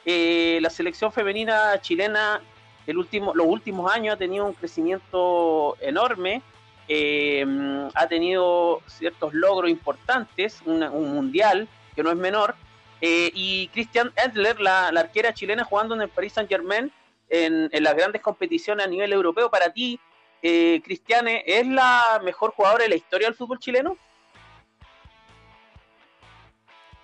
[0.03, 2.41] Eh, la selección femenina chilena
[2.87, 6.41] el último, los últimos años ha tenido un crecimiento enorme,
[6.87, 7.45] eh,
[7.93, 12.55] ha tenido ciertos logros importantes, un mundial que no es menor,
[12.99, 16.91] y Christian Endler, la, arquera chilena jugando en el Paris Saint Germain
[17.29, 19.99] en, en las grandes competiciones a nivel europeo, para ti,
[20.41, 23.97] eh, Cristiane es la mejor jugadora de la historia del fútbol chileno?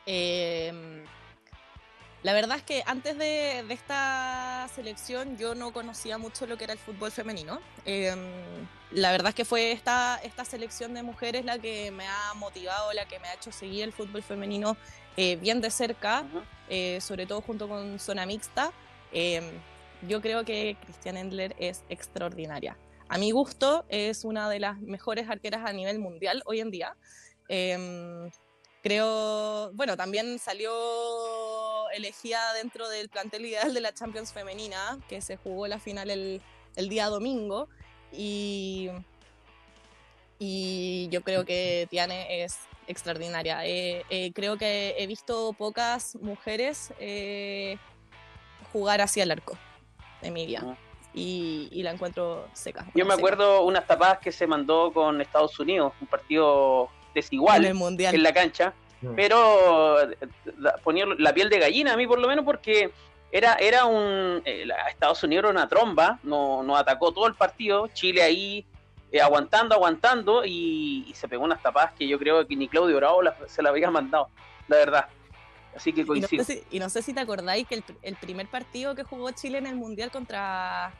[0.06, 1.04] Em,
[2.24, 6.74] la verdad es que antes de, esta selección yo no conocía mucho lo que era
[6.74, 7.60] el fútbol femenino.
[7.86, 8.18] Em,
[8.92, 12.92] la verdad es que fue esta, esta selección de mujeres la que me ha motivado,
[12.94, 14.78] la que me ha hecho seguir el fútbol femenino
[15.18, 16.24] eh, bien de cerca,
[16.70, 18.72] eh, sobre todo junto con Zona Mixta.
[19.12, 19.44] Em,
[20.08, 22.78] yo creo que Cristian Endler es extraordinaria
[23.10, 26.96] a mi gusto, es una de las mejores arqueras a nivel mundial hoy en día.
[27.48, 28.30] Em,
[28.84, 35.38] creo, bueno, también salió elegida dentro del plantel ideal de la Champions Femenina, que se
[35.38, 36.42] jugó la final el,
[36.90, 37.70] día domingo.
[38.12, 38.90] Y,
[41.10, 43.62] yo creo que Tiane es extraordinaria.
[44.34, 47.78] creo que he visto pocas mujeres eh,
[48.72, 49.58] jugar hacia el arco
[50.22, 50.78] en mi vida
[51.18, 52.86] y, la encuentro seca.
[52.94, 58.24] Yo me acuerdo unas tapadas que se mandó con Estados Unidos, un partido desigual en,
[58.24, 59.16] la cancha, mm.
[59.16, 60.18] pero eh,
[60.84, 62.92] ponía la piel de gallina a mí por lo menos porque
[63.32, 64.42] era, era un...
[64.46, 68.66] Eh, Estados Unidos era una tromba, nos no atacó todo el partido, Chile ahí
[69.12, 73.22] eh, aguantando, aguantando y, se pegó unas tapadas que yo creo que ni Claudio Bravo
[73.48, 74.30] se la había mandado,
[74.68, 75.08] la verdad.
[75.76, 76.44] Así que coincido.
[76.72, 79.68] Y no sé si, te acordáis que el, el, primer partido que jugó Chile en
[79.68, 80.92] el Mundial contra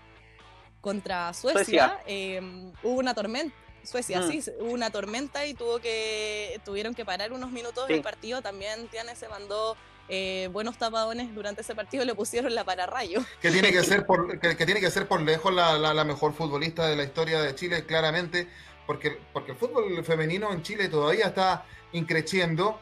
[0.82, 3.56] contra Suecia, em, hubo una tormenta.
[3.84, 4.30] Suecia, mm.
[4.30, 8.42] sí, hubo una tormenta y tuvo que, tuvieron que parar unos minutos del partido.
[8.42, 9.78] También Tiane se mandó
[10.10, 13.24] eh, buenos tapadones durante ese partido, le pusieron la pararrayo.
[13.42, 16.88] Que tiene que ser por, que, tiene que ser por lejos la, la, mejor futbolista
[16.88, 18.48] de la historia de Chile, claramente,
[18.86, 22.80] porque, porque el fútbol femenino en Chile todavía está increciendo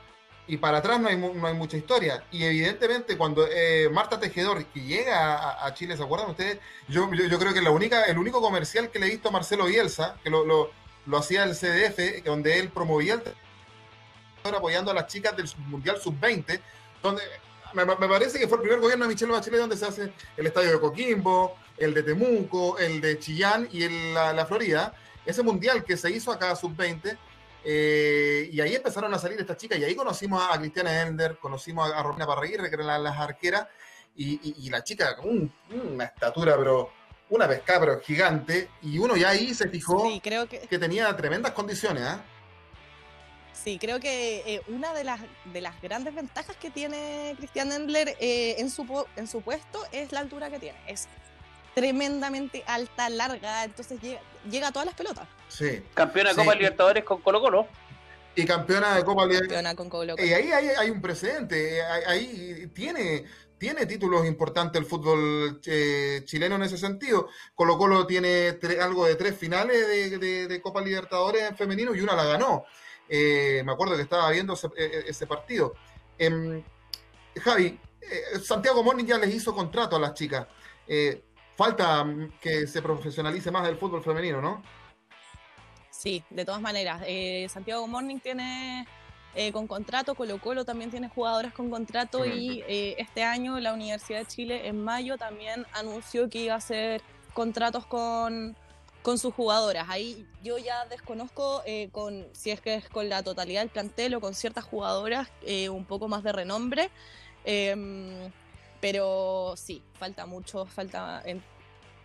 [0.48, 2.24] y para atrás no hay, no hay mucha historia.
[2.32, 6.60] Y evidentemente cuando eh, Marta Tejedor, que llega a, Chile, ¿se acuerdan ustedes?
[6.88, 9.66] Yo, yo, creo que la única, el único comercial que le he visto a Marcelo
[9.66, 10.72] Bielsa, que lo, lo,
[11.06, 13.22] lo hacía el CDF, donde él promovía el
[14.44, 16.60] apoyando a las chicas del Mundial Sub-20,
[17.02, 17.24] donde
[17.74, 20.46] me, me, parece que fue el primer gobierno de Michelle Bachelet donde se hace el
[20.46, 24.94] estadio de Coquimbo, el de Temuco, el de Chillán y el, la, la Florida.
[25.26, 27.18] Ese mundial que se hizo acá Sub-20
[27.68, 31.92] eh, y ahí empezaron a salir estas chicas, y ahí conocimos a Cristiana Ender, conocimos
[31.92, 33.68] a Romina Parraguirre, que eran las, arqueras,
[34.16, 36.92] y, la chica con una estatura, pero
[37.30, 40.60] una pescada, pero gigante, y uno ya ahí se fijó creo que...
[40.60, 42.04] tenía tremendas condiciones.
[42.04, 42.24] ¿ah?
[43.52, 48.16] Sí, creo que eh, una de las, de las grandes ventajas que tiene Cristian Endler
[48.20, 50.78] eh, en, su, en su puesto es la altura que tiene.
[50.86, 51.08] Es
[51.74, 55.28] tremendamente alta, larga, entonces llega, llega a todas las pelotas.
[55.56, 55.82] Sí.
[55.94, 57.68] Campeona de Copa Libertadores con Colo Colo.
[58.36, 59.76] Y campeona de Copa Libertadores.
[59.76, 63.24] con Colo Y ahí hay, un precedente, ahí tiene,
[63.58, 67.30] tiene títulos importantes el fútbol eh, chileno en ese sentido.
[67.54, 72.26] Colo Colo tiene algo de tres finales de, Copa Libertadores en femenino y una la
[72.26, 72.66] ganó.
[73.08, 75.76] Eh, me acuerdo que estaba viendo ese, e, partido.
[76.18, 76.62] Em,
[77.42, 80.48] Javi, eh, Santiago Morning ya les hizo contrato a las chicas
[81.56, 82.06] falta
[82.40, 84.62] que se profesionalice más el fútbol femenino, ¿no?
[86.06, 87.02] Sí, de todas maneras.
[87.08, 88.86] Eh, Santiago Morning tiene,
[89.34, 93.74] eh, con contrato, Colo Colo también tiene jugadoras con contrato y eh, este año la
[93.74, 97.02] Universidad de Chile en mayo también anunció que iba a hacer
[97.34, 98.56] contratos con,
[99.02, 99.88] con sus jugadoras.
[99.90, 104.14] Ahí yo ya desconozco eh, con si es que es con la totalidad del plantel
[104.14, 105.28] o con ciertas jugadoras
[105.72, 106.92] un poco más de renombre.
[107.46, 108.32] Em,
[108.80, 111.24] pero sí, falta mucho, falta...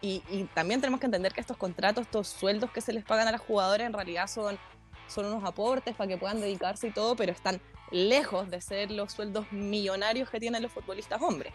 [0.00, 3.28] y, y, también tenemos que entender que estos contratos, estos sueldos que se les pagan
[3.28, 4.58] a las jugadoras en realidad son
[5.10, 7.60] son unos aportes para que puedan dedicarse y todo, pero están
[7.90, 11.52] lejos de ser los sueldos millonarios que tienen los futbolistas hombres.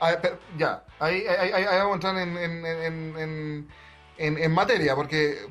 [0.57, 2.17] ya, ahí, vamos a entrar
[4.17, 5.47] en, materia, porque,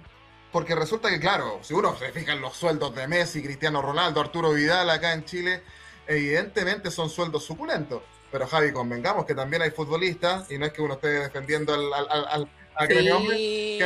[0.52, 4.20] porque resulta que, claro, si uno se fija en los sueldos de Messi, Cristiano Ronaldo,
[4.20, 5.62] Arturo Vidal acá en Chile,
[6.06, 8.02] evidentemente son sueldos suculentos.
[8.30, 12.08] Pero Javi, convengamos que también hay futbolistas, y no es que uno esté defendiendo al,
[12.08, 13.78] al, hombre,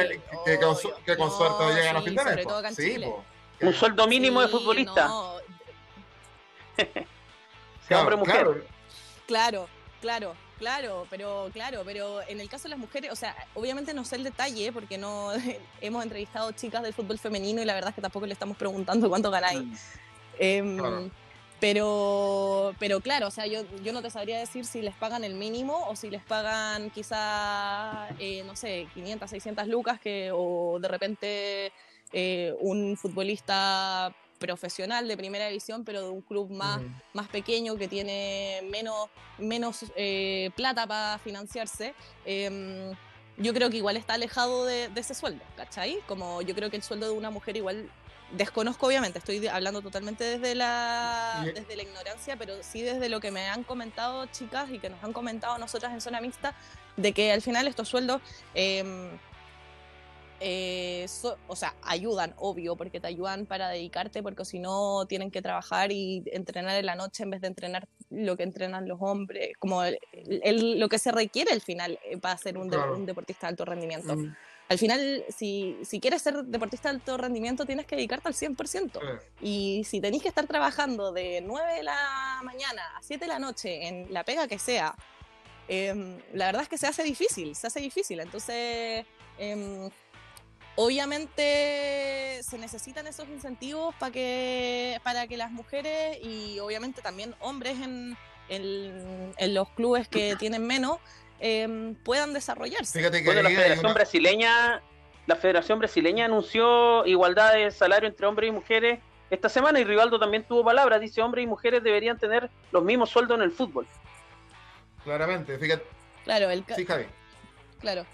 [0.45, 2.77] que, con, suerte llegan a fin de mes.
[2.77, 3.05] Sí,
[3.61, 5.11] un sueldo mínimo de futbolista.
[7.87, 8.67] sea hombre o mujer.
[9.27, 9.69] Claro.
[10.01, 14.05] claro, claro, pero claro, pero en el caso de las mujeres, o sea, obviamente no
[14.05, 15.33] sé el detalle porque no
[15.81, 19.09] hemos entrevistado chicas del fútbol femenino y la verdad es que tampoco le estamos preguntando
[19.09, 19.61] cuánto ganáis.
[19.61, 19.75] Mm.
[20.39, 21.11] Em,
[21.61, 25.35] pero, pero claro, o sea, yo, yo no te sabría decir si les pagan el
[25.35, 30.89] mínimo o si les pagan quizá, eh, no sé, 500, 600 lucas que, o de
[30.89, 31.73] repente
[32.13, 36.81] eh, un futbolista profesional de primera división, pero de un club más,
[37.13, 41.95] más pequeño que tiene menos, menos eh, plata para financiarse,
[42.25, 42.95] em,
[43.37, 45.99] yo creo que igual está alejado de, ese sueldo, ¿cachai?
[46.07, 47.91] Como yo creo que el sueldo de una mujer igual
[48.33, 53.31] desconozco obviamente, estoy hablando totalmente desde la, desde la ignorancia, pero sí desde lo que
[53.31, 56.55] me han comentado chicas y que nos han comentado nosotras en zona mixta,
[56.97, 58.21] de que al final estos sueldos
[58.55, 59.11] eh,
[60.41, 61.07] eh,
[61.49, 65.91] o sea, ayudan, obvio, porque te ayudan para dedicarte, porque si no tienen que trabajar
[65.91, 69.83] y entrenar en la noche en vez de entrenar lo que entrenan los hombres, como
[69.83, 72.71] lo que se requiere al final eh, para ser un,
[73.05, 74.15] deportista de alto rendimiento.
[74.17, 74.37] Mm.
[74.69, 79.21] Al final, si, si, quieres ser deportista de alto rendimiento, tienes que dedicarte al 100%.
[79.41, 83.39] Y si tenéis que estar trabajando de 9 de la mañana a 7 de la
[83.39, 84.95] noche en la pega que sea,
[85.69, 88.21] em, la verdad es que se hace difícil, se hace difícil.
[88.21, 89.07] Entonces,
[89.39, 89.91] em,
[90.81, 97.81] Obviamente se necesitan esos incentivos para que, para que las mujeres y obviamente también hombres
[97.81, 98.17] en,
[98.49, 100.99] en, los clubes que tienen menos
[101.41, 102.99] em, puedan desarrollarse.
[102.99, 104.83] Fíjate que la Federación Brasileña
[105.29, 108.99] la Federación Brasileña anunció igualdad de salario entre hombres y mujeres
[109.31, 113.11] esta semana y Rivaldo también tuvo palabras, dice hombres y mujeres deberían tener los mismos
[113.11, 113.87] sueldos en el fútbol.
[115.05, 115.85] Claramente, fíjate.
[116.25, 117.05] Claro, el sí, Javi.
[117.79, 118.07] Claro.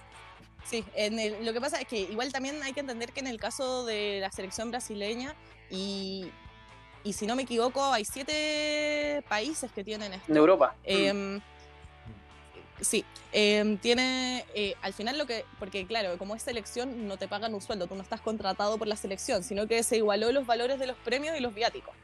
[0.64, 3.38] Sí, en lo que pasa es que igual también hay que entender que en el
[3.38, 5.36] caso de la selección brasileña
[5.70, 6.32] y,
[7.04, 10.32] y si no me equivoco, hay siete países que tienen esto.
[10.32, 10.74] En Europa.
[10.82, 11.40] Em,
[12.80, 17.28] sí, em, tiene, eh, al final lo que, porque claro, como es selección no te
[17.28, 20.46] pagan un sueldo, tú no estás contratado por la selección, sino que se igualó los
[20.46, 21.94] valores de los premios y los viáticos.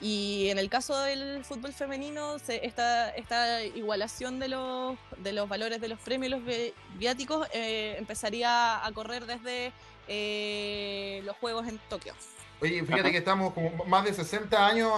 [0.00, 5.80] Y en el caso del fútbol femenino, esta, esta igualación de los, de los valores
[5.80, 9.72] de los premios y los viáticos eh, empezaría a correr desde
[10.06, 12.14] eh, los Juegos en Tokio.
[12.60, 14.92] Oye, fíjate que estamos como más de 60 años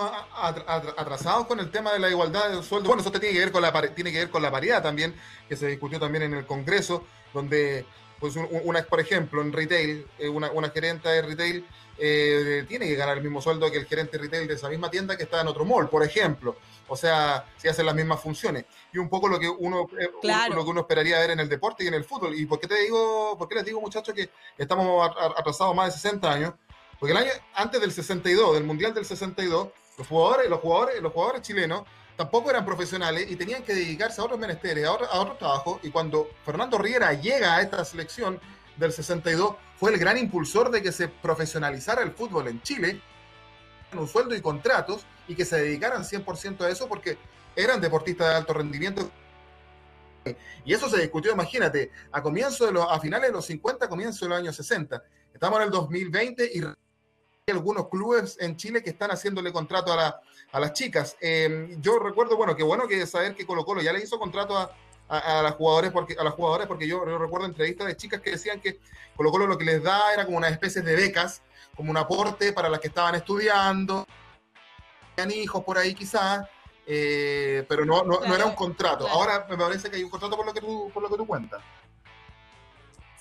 [0.97, 2.89] atrasados con el tema de la igualdad de sueldo.
[2.89, 5.15] Bueno, eso tiene que ver con la tiene que ver con la paridad también,
[5.49, 7.85] que se discutió también en el Congreso, donde
[8.19, 11.65] pues una, por ejemplo, en retail, eh, una, una gerenta de retail
[12.03, 15.17] eh, tiene que ganar el mismo sueldo que el gerente retail de esa misma tienda
[15.19, 16.57] que está en otro mall, por ejemplo.
[16.89, 18.65] O sea, si hacen las mismas funciones.
[18.93, 20.11] Y un poco lo que uno, eh,
[20.55, 22.35] lo que uno esperaría ver en el deporte y en el fútbol.
[22.35, 25.93] ¿Y por qué te digo, por qué les digo, muchachos, que estamos atrasados más de
[25.93, 26.55] 60 años?
[27.01, 31.13] Porque el año antes del 62, del Mundial del 62, los jugadores, los jugadores, los
[31.13, 31.85] jugadores chilenos
[32.15, 35.81] tampoco eran profesionales y tenían que dedicarse a otros menesteres, a otros trabajos.
[35.83, 38.39] Y cuando Fernando Riera llega a esta selección
[38.77, 43.01] del 62, fue el gran impulsor de que se profesionalizara el fútbol en Chile,
[43.95, 47.17] un sueldo y contratos, y que se dedicaran 100% a eso porque
[47.57, 49.11] eran deportistas de alto rendimiento.
[50.67, 54.27] Y eso se discutió, imagínate, a comienzo de los, a finales de los 50, comienzo
[54.27, 55.03] de los años 60.
[55.33, 56.61] Estamos en el 2020 y
[57.51, 60.21] algunos clubes en Chile que están haciéndole contrato a,
[60.53, 61.17] las chicas.
[61.21, 64.57] Em, yo recuerdo, bueno, qué bueno que saber que Colo Colo ya le hizo contrato
[64.57, 64.75] a,
[65.09, 68.61] a, las jugadores porque a las jugadoras porque yo, recuerdo entrevistas de chicas que decían
[68.61, 68.81] que
[69.17, 71.43] Colo Colo lo que les da era como una especie de becas,
[71.77, 74.07] como un aporte para las que estaban estudiando,
[75.15, 76.49] tenían hijos por ahí quizás,
[76.87, 79.07] eh, pero no, no, era un contrato.
[79.07, 81.27] Ahora me parece que hay un contrato por lo que tú, por lo que tú
[81.27, 81.63] cuentas.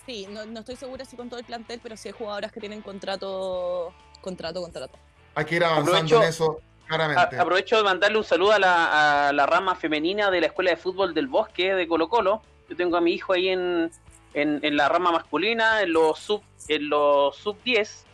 [0.05, 2.59] Sí, no, no estoy segura si con todo el plantel, pero sí hay jugadoras que
[2.59, 4.97] tienen contrato contrato, contrato.
[5.35, 6.59] Hay que ir avanzando en eso.
[6.89, 11.27] aprovecho de mandarle un saludo a la, rama femenina de la Escuela de Fútbol del
[11.27, 12.41] Bosque de Colo Colo.
[12.69, 13.91] Yo tengo a mi hijo ahí en,
[14.33, 18.05] en, la rama masculina, en los sub en los sub 10,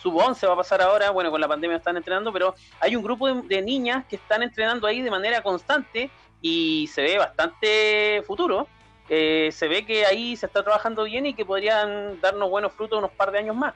[0.00, 3.02] sub 11 va a pasar ahora, bueno, con la pandemia están entrenando, pero hay un
[3.02, 8.68] grupo de, niñas que están entrenando ahí de manera constante y se ve bastante futuro.
[9.08, 12.98] Eh, se ve que ahí se está trabajando bien y que podrían darnos buenos frutos
[12.98, 13.74] unos par de años más.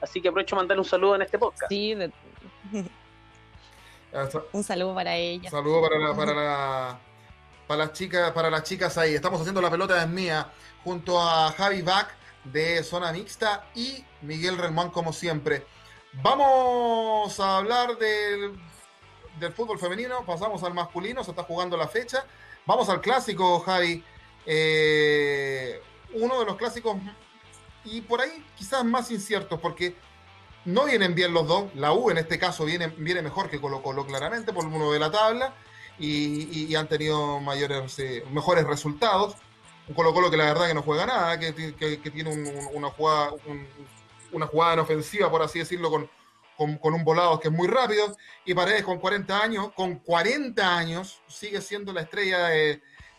[0.00, 1.70] Así que aprovecho de mandarle un saludo en este podcast.
[1.70, 1.94] Sí,
[4.52, 5.44] un saludo para ella.
[5.44, 6.98] Un saludo para, para,
[7.66, 9.14] para, las chicas, para las chicas ahí.
[9.14, 10.50] Estamos haciendo la pelota es mía
[10.84, 12.08] junto a Javi Bach
[12.44, 15.66] de Zona Mixta y Miguel Relmán como siempre.
[16.22, 18.58] Vamos a hablar del,
[19.38, 22.24] del fútbol femenino, pasamos al masculino, se está jugando la fecha.
[22.64, 24.02] Vamos al clásico, Javi.
[24.46, 25.80] Eh,
[26.14, 26.96] uno de los clásicos
[27.86, 29.94] y por ahí quizás más inciertos porque
[30.64, 31.74] no vienen bien los dos.
[31.74, 34.98] La U en este caso viene, viene mejor que Colo Colo claramente por uno de
[34.98, 35.54] la tabla
[35.98, 39.36] y, han tenido mayores, eh, mejores resultados.
[39.88, 42.30] Un Colo Colo que la verdad que no juega nada, que, tiene
[42.74, 43.30] una, jugada,
[44.32, 46.10] una jugada en ofensiva, por así decirlo, con,
[46.78, 48.16] con, un volado que es muy rápido.
[48.44, 52.48] Y Paredes con 40 años, con 40 años, sigue siendo la estrella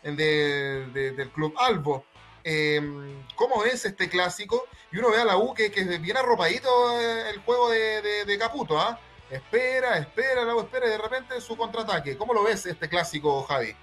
[0.03, 2.05] del club Albo.
[2.50, 6.98] Em, cómo es este clásico y uno ve a la U que, que bien arropadito
[6.98, 8.98] eh, el juego de, Caputo, ¿ah?
[9.30, 12.16] Espera, espera, la U espera y de repente su contraataque.
[12.16, 13.76] ¿Cómo lo ves este clásico, Javi?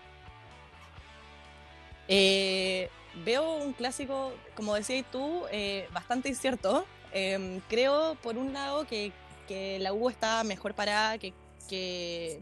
[2.08, 2.88] Eh,
[3.22, 6.86] veo un clásico, como decías tú, eh, bastante incierto.
[7.12, 9.12] Em, creo, por un lado, que,
[9.78, 11.34] la U está mejor parada que,
[11.68, 12.40] que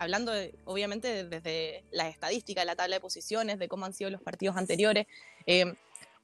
[0.00, 0.32] hablando
[0.64, 5.06] obviamente desde las estadísticas, la tabla de posiciones, de cómo han sido los partidos anteriores,
[5.46, 5.74] eh,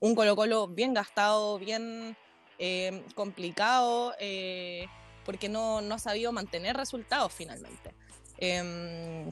[0.01, 2.17] un Colo Colo bien gastado, bien
[2.59, 4.87] eh, complicado, eh,
[5.25, 7.95] porque no, no, ha sabido mantener resultados finalmente.
[8.39, 9.31] Em,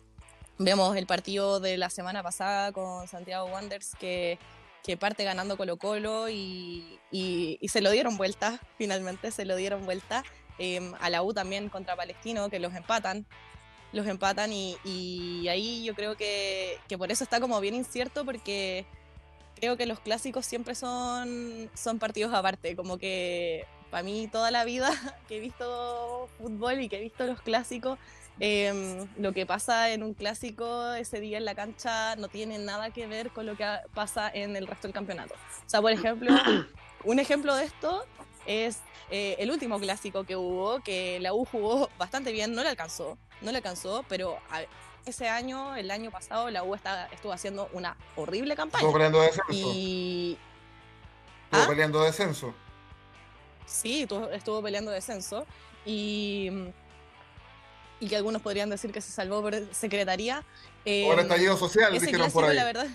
[0.59, 4.39] vemos el partido de la semana pasada con Santiago Wanderers que,
[4.83, 9.85] que parte ganando Colo Colo y, y, se lo dieron vuelta, finalmente se lo dieron
[9.85, 10.25] vuelta.
[10.59, 13.27] Em, a la U también contra Palestino, que los empatan
[13.93, 18.25] los empatan y, y ahí yo creo que, que, por eso está como bien incierto
[18.25, 18.85] porque
[19.57, 24.65] creo que los clásicos siempre son, son partidos aparte, como que para mí toda la
[24.65, 24.91] vida
[25.29, 27.99] que he visto fútbol y que he visto los clásicos,
[28.39, 32.91] em, lo que pasa en un clásico ese día en la cancha no tiene nada
[32.91, 35.35] que ver con lo que pasa en el resto del campeonato.
[35.35, 36.31] O sea, por ejemplo,
[37.05, 38.05] un ejemplo de esto
[38.47, 38.81] es
[39.11, 43.17] eh, el último clásico que hubo, que la U jugó bastante bien, no le alcanzó,
[43.41, 44.39] no le alcanzó, pero
[45.07, 48.81] ese año, el año pasado, la U estuvo haciendo una horrible campaña.
[48.81, 49.53] Estuvo peleando descenso.
[49.53, 50.37] Y...
[51.45, 51.69] Estuvo ¿Ah?
[51.69, 52.55] peleando descenso.
[53.67, 55.47] Sí, estuvo peleando descenso.
[55.85, 56.51] Y,
[58.01, 60.45] y que algunos podrían decir que se salvó por secretaría.
[60.85, 62.57] o el estallido social, dijeron por ahí.
[62.57, 62.89] La verdad,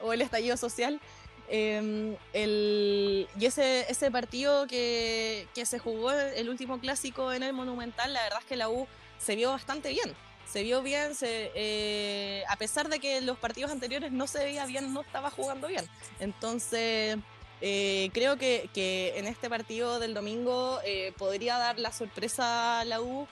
[0.00, 0.98] o el estallido social.
[1.46, 7.52] Em, el, y ese, ese partido que, que se jugó el último clásico en el
[7.52, 8.88] Monumental, la verdad es que la U
[9.18, 10.14] se vio bastante bien
[10.46, 14.92] se vio bien, eh, a pesar de que los partidos anteriores no se veía bien,
[14.92, 15.84] no estaba jugando bien.
[16.20, 17.16] Entonces,
[17.60, 22.84] eh, creo que, que, en este partido del domingo eh, podría dar la sorpresa a
[22.84, 23.26] la U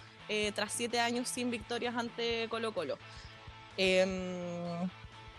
[0.54, 2.96] tras siete años sin victorias ante Colo Colo.
[3.76, 4.88] Em,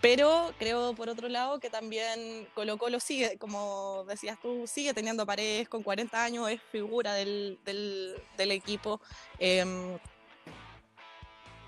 [0.00, 5.26] pero creo por otro lado que también Colo Colo sigue, como decías tú, sigue teniendo
[5.26, 9.00] paredes con 40 años, es figura del, del, del equipo.
[9.38, 9.98] Em,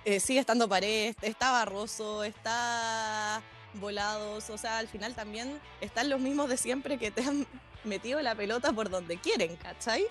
[0.07, 3.43] eh, sigue estando pared, está Barroso, está
[3.75, 7.45] Volados, o sea, al final también están los mismos de siempre que te han
[7.85, 10.07] metido la pelota por donde quieren, ¿cachai?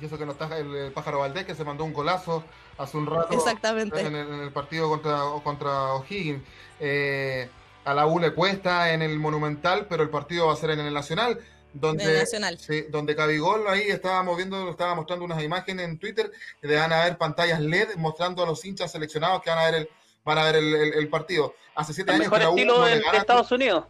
[0.00, 2.44] Y eso que no está el, pájaro Valdés que se mandó un golazo
[2.78, 4.00] hace un rato Exactamente.
[4.00, 6.42] En, el, partido contra, contra O'Higgins.
[6.78, 7.50] Eh,
[7.84, 10.80] a la U le cuesta en el Monumental, pero el partido va a ser en
[10.80, 11.40] el Nacional
[11.72, 12.58] donde, Nacional.
[12.58, 17.04] Sí, donde Cabigol ahí estaba moviendo, estaba mostrando unas imágenes en Twitter de van a
[17.04, 19.88] ver pantallas LED mostrando a los hinchas seleccionados que van a ver el,
[20.24, 21.54] van a ver el, partido.
[21.74, 23.84] Hace siete años que la estilo de, Estados Unidos.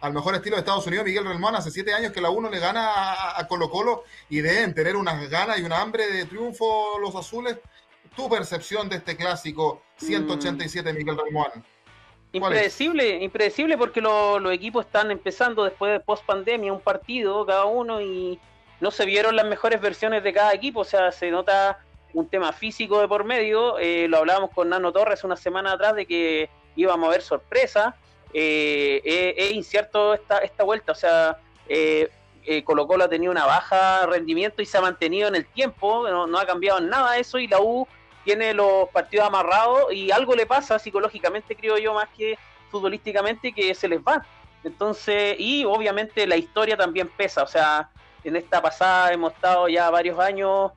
[0.00, 2.58] Al mejor estilo de Estados Unidos, Miguel Relmán, hace siete años que la uno le
[2.58, 7.14] gana a, Colo Colo y deben tener unas ganas y una hambre de triunfo los
[7.14, 7.58] azules.
[8.16, 10.96] Tu percepción de este clásico 187, mm.
[10.96, 11.64] Miguel Relmán.
[12.32, 18.00] Impredecible, impredecible porque los equipos están empezando después de post pandemia un partido cada uno
[18.00, 18.40] y
[18.80, 21.78] no se vieron las mejores versiones de cada equipo, o sea, se nota
[22.14, 25.94] un tema físico de por medio, eh, lo hablábamos con Nano Torres una semana atrás
[25.94, 27.96] de que íbamos a ver sorpresa,
[28.32, 31.38] eh, eh, es incierto esta, esta vuelta, o sea,
[32.64, 36.26] Colo Colo ha tenido una baja rendimiento y se ha mantenido en el tiempo, no,
[36.26, 37.86] no ha cambiado nada eso y la U
[38.24, 42.38] tiene los partidos amarrados y algo le pasa psicológicamente, creo yo, más que
[42.70, 44.24] futbolísticamente, que se les va.
[44.64, 47.90] Entonces, y obviamente la historia también pesa, o sea,
[48.24, 50.72] en esta pasada hemos estado ya varios años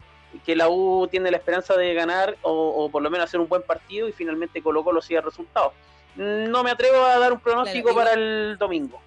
[0.46, 3.62] que la U tiene la esperanza de ganar o, por lo menos hacer un buen
[3.62, 5.74] partido y finalmente colocó los sigue resultados.
[6.16, 9.02] No me atrevo a dar un pronóstico para el domingo.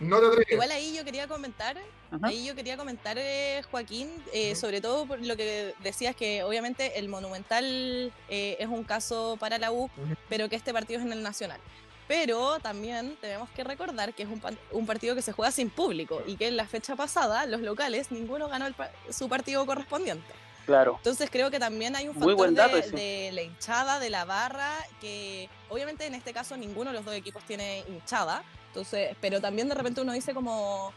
[0.00, 0.52] No te atreves.
[0.52, 1.76] Igual ahí yo quería comentar,
[2.20, 6.98] ahí yo quería comentar, eh, Joaquín, eh, sobre todo por lo que decías que obviamente
[6.98, 9.90] el Monumental eh, es un caso para la U,
[10.28, 11.60] pero que este partido es en el Nacional.
[12.08, 14.28] Pero también tenemos que recordar que es
[14.72, 18.10] un, partido que se juega sin público y que en la fecha pasada los locales
[18.10, 18.66] ninguno ganó
[19.08, 20.34] su partido correspondiente.
[20.66, 20.94] Claro.
[20.98, 22.52] Entonces creo que también hay un factor
[22.90, 27.14] de, la hinchada, de la barra, que obviamente en este caso ninguno de los dos
[27.14, 28.44] equipos tiene hinchada.
[28.68, 30.92] Entonces, pero también de repente uno dice como,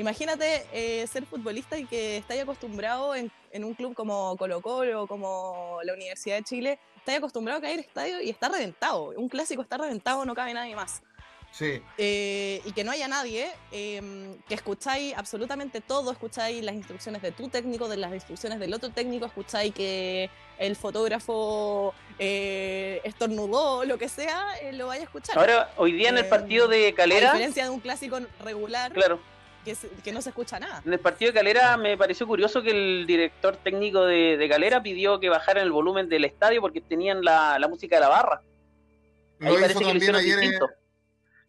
[0.00, 5.06] imagínate eh, ser futbolista y que estáis acostumbrado en, en, un club como Colo Colo,
[5.06, 9.12] como la Universidad de Chile, estáis acostumbrado a caer al estadio y está reventado.
[9.16, 11.02] Un clásico está reventado, no cabe nadie más.
[11.52, 11.82] Sí.
[11.98, 17.32] Eh, y que no haya nadie, em, que escucháis absolutamente todo, escucháis las instrucciones de
[17.32, 23.98] tu técnico, de las instrucciones del otro técnico, escucháis que el fotógrafo eh, estornudó, lo
[23.98, 25.38] que sea, eh, lo vaya a escuchar.
[25.38, 27.30] Ahora, hoy día en el partido de Calera...
[27.30, 28.92] A diferencia de un clásico regular.
[28.92, 29.20] Claro
[29.64, 30.82] que, no se escucha nada.
[30.84, 34.82] En el partido de Calera me pareció curioso que el director técnico de, de Calera
[34.82, 38.42] pidió que bajaran el volumen del estadio porque tenían la, música de la barra.
[39.38, 40.42] Lo hizo también ayer.
[40.42, 40.58] Eh,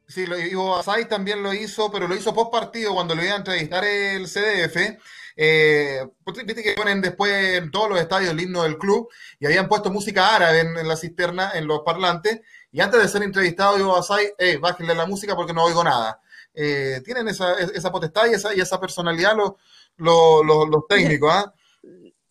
[0.07, 3.33] sí, lo, Ivo Asai también lo hizo, pero lo hizo post partido cuando lo iba
[3.33, 4.99] a entrevistar el CDF.
[5.35, 6.05] Eh,
[6.45, 9.09] viste que ponen después en todos los estadios el himno del club
[9.39, 12.41] y habían puesto música árabe en, la cisterna, en los parlantes.
[12.71, 16.20] Y antes de ser entrevistado, Ivo Asai, hey, bájenle la música porque no oigo nada.
[16.53, 19.53] Eh, tienen esa, esa, potestad y esa, y esa personalidad los,
[19.97, 21.31] los, los, técnicos.
[21.31, 21.53] ¿ah?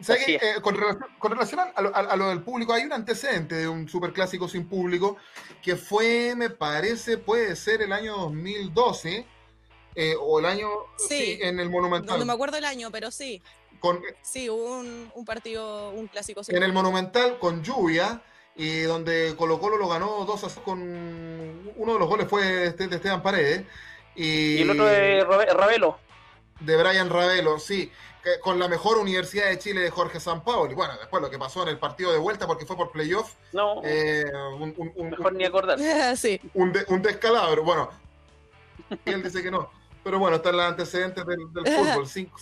[0.05, 3.67] Eh, con relación, con relación a, lo, a, lo, del público, hay un antecedente de
[3.69, 5.17] un superclásico sin público
[5.61, 9.25] que fue, me parece, puede ser el año 2012
[9.95, 10.67] eh, o el año
[10.97, 12.19] sí, en el Monumental.
[12.19, 13.41] No, me acuerdo el año, pero sí.
[14.21, 16.41] Sí, hubo un, partido, un clásico.
[16.47, 18.21] En el Monumental con lluvia,
[18.55, 20.79] y donde Colo Colo lo ganó dos a con
[21.75, 23.65] uno de los goles fue de Esteban Paredes.
[24.15, 25.97] Y, el otro de Ravelo.
[26.59, 27.91] De Brian Ravelo, sí.
[28.41, 30.75] con la mejor Universidad de Chile de Jorge Sampaoli.
[30.75, 33.33] Bueno, después lo que pasó en el partido de vuelta, porque fue por playoff.
[33.53, 33.81] No.
[33.83, 34.23] Eh,
[34.97, 35.79] mejor ni acordar.
[36.17, 36.39] sí.
[36.53, 37.63] Un, un descalabro.
[37.63, 37.89] Bueno,
[39.05, 39.69] y él dice que no.
[40.03, 42.07] Pero bueno, están los antecedentes del, fútbol.
[42.07, 42.37] Cinco,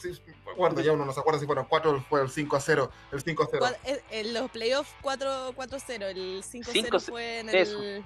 [0.52, 2.92] acuerdo, ya uno no se acuerda si fueron 4 fue el 5 a 0.
[3.12, 3.66] El 5 a 0.
[4.10, 6.08] En los playoffs 4 a 0.
[6.08, 8.06] El 5 a 0 fue en el.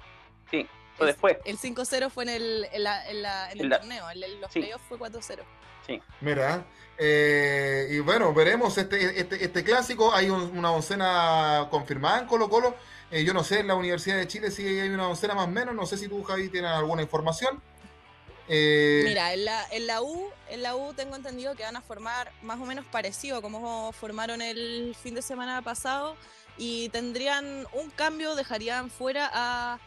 [0.50, 1.36] Sí, fue después.
[1.44, 4.10] El 5 a 0 fue en el, en la, en la, en el torneo.
[4.10, 5.44] En los playoffs fue 4 a 0.
[5.86, 6.02] Sí.
[6.20, 6.66] Mira,
[6.98, 10.12] eh, y bueno, veremos este, este, este clásico.
[10.12, 12.74] Hay una oncena confirmada en Colo Colo.
[13.10, 15.50] Eh, yo no sé, en la Universidad de Chile si hay una oncena más o
[15.50, 15.74] menos.
[15.74, 17.62] No sé si tú, Javi, tienes alguna información.
[18.48, 19.44] Eh, Mira, en
[19.86, 24.40] la, U, tengo entendido que van a formar más o menos parecido a como formaron
[24.40, 26.16] el fin de semana pasado
[26.56, 29.78] y tendrían un cambio, dejarían fuera a,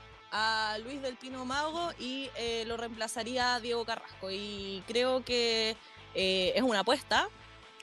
[0.83, 4.29] Luis del Pino Mago y eh, lo reemplazaría Diego Carrasco.
[4.29, 5.75] Y creo que
[6.13, 7.29] eh, es una apuesta,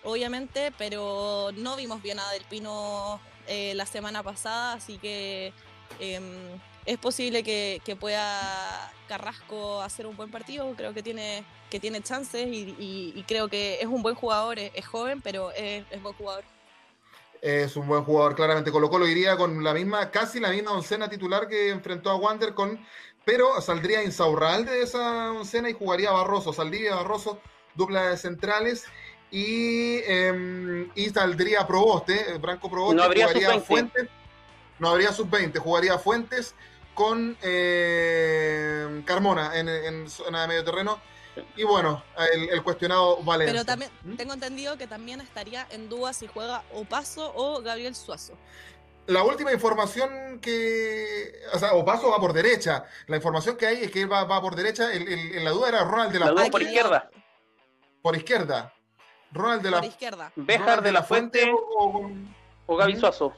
[0.04, 5.52] obviamente, pero no vimos bien a Del Pino la semana pasada, así que
[6.00, 12.00] em, es posible que, pueda Carrasco hacer un buen partido, creo que tiene, que tiene
[12.00, 16.44] chances y, creo que es un buen jugador, es, joven, pero es, buen jugador.
[17.42, 18.72] Es un buen jugador, claramente.
[18.72, 22.54] Colo Colo iría con la misma, casi la misma oncena titular que enfrentó a Wander
[22.54, 22.80] con,
[23.24, 27.40] pero saldría Insaurralde de esa oncena y jugaría Barroso, saldría Barroso,
[27.74, 28.84] dupla de centrales.
[29.28, 34.08] Y, eh, y saldría Proboste, Branco Proboste, no habría jugaría Fuentes,
[34.78, 36.54] no habría sub-20, jugaría Fuentes,
[36.96, 40.98] con eh, Carmona en, zona de medio terreno.
[41.54, 43.52] Y bueno, el, cuestionado Valencia.
[43.52, 44.16] Pero también ¿Mm?
[44.16, 48.32] tengo entendido que también estaría en duda si juega Opaso o Gabriel Suazo.
[49.06, 51.32] La última información que.
[51.52, 52.86] O sea, Opaso va por derecha.
[53.06, 54.90] La información que hay es que él va, por derecha.
[54.90, 56.50] El, la duda era Ronald de la, Fuente.
[56.50, 57.10] por izquierda.
[58.00, 58.72] Por izquierda.
[59.32, 60.32] Ronald de la Por izquierda.
[60.34, 62.10] Bejar de la Fuente, o,
[62.64, 63.00] o Gaby ¿Mm?
[63.00, 63.34] Suazo.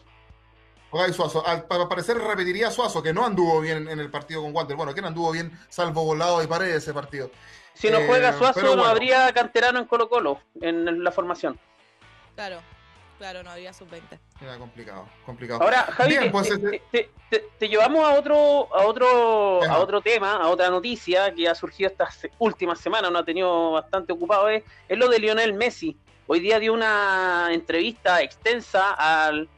[0.90, 1.46] Okay, Suazo.
[1.46, 4.76] Al, parecer repetiría Suazo, que no anduvo bien en el partido con Walter.
[4.76, 7.30] Bueno, que no anduvo bien, salvo volado y pared ese partido.
[7.74, 11.58] Si no juega eh, Suazo, no habría canterano en Colo Colo, en la formación.
[12.34, 12.60] Claro.
[13.18, 14.16] Claro, no había sub-20.
[14.40, 15.60] Era complicado, complicado.
[15.60, 19.60] Ahora, Javi, Bien, te, pues, te- este- te- te- te llevamos a otro, a otro,
[19.64, 19.74] Ajá.
[19.74, 23.72] a otro tema, a otra noticia que ha surgido estas últimas semanas, nos ha tenido
[23.72, 25.96] bastante ocupado, es, es lo de Lionel Messi.
[26.28, 29.48] Hoy día dio una entrevista extensa al,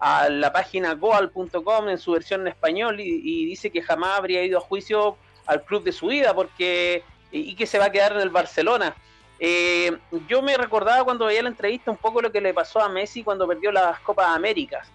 [0.00, 4.42] a la página goal.com en su versión en español y, y dice que jamás habría
[4.44, 7.92] ido a juicio al club de su vida porque y, y que se va a
[7.92, 8.94] quedar en el Barcelona.
[9.40, 9.96] Eh,
[10.28, 13.22] yo me recordaba cuando veía la entrevista un poco lo que le pasó a Messi
[13.22, 14.88] cuando perdió las Copas Américas.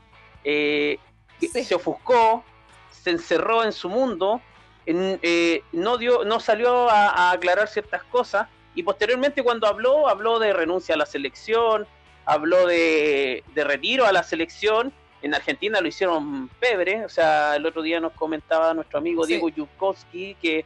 [0.44, 1.00] Eh,
[1.40, 1.64] Sí.
[1.66, 2.42] Se ofuscó,
[2.90, 4.40] se encerró en su mundo,
[4.86, 10.08] en- eh, no, dio, no salió a, a aclarar ciertas cosas y posteriormente cuando habló,
[10.08, 11.86] habló de renuncia a la selección,
[12.26, 14.92] habló de, de retiro a la selección.
[15.22, 19.34] En Argentina lo hicieron pebre, o sea, el otro día nos comentaba nuestro amigo Sí.
[19.34, 20.66] Diego Yukowski que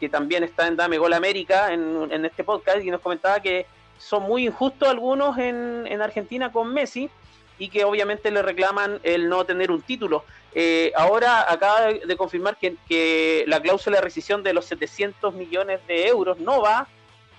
[0.00, 3.66] que también está en Dame Gol América en, en este podcast y nos comentaba que
[3.98, 7.10] son muy injustos algunos en, en Argentina con Messi
[7.58, 10.24] y que obviamente le reclaman el no tener un título.
[10.54, 15.34] Eh, ahora acaba de, de confirmar que, que la cláusula de rescisión de los 700
[15.34, 16.88] millones de euros no va.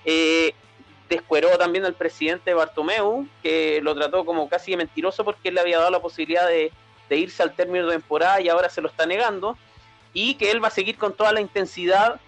[0.06, 0.54] Eh,
[1.16, 5.78] descueró también al presidente Bartomeu, que lo trató como casi mentiroso porque él le había
[5.78, 6.72] dado la posibilidad de,
[7.10, 9.58] irse al término de temporada y ahora se lo está negando.
[10.14, 12.20] Y que él va a seguir con toda la intensidad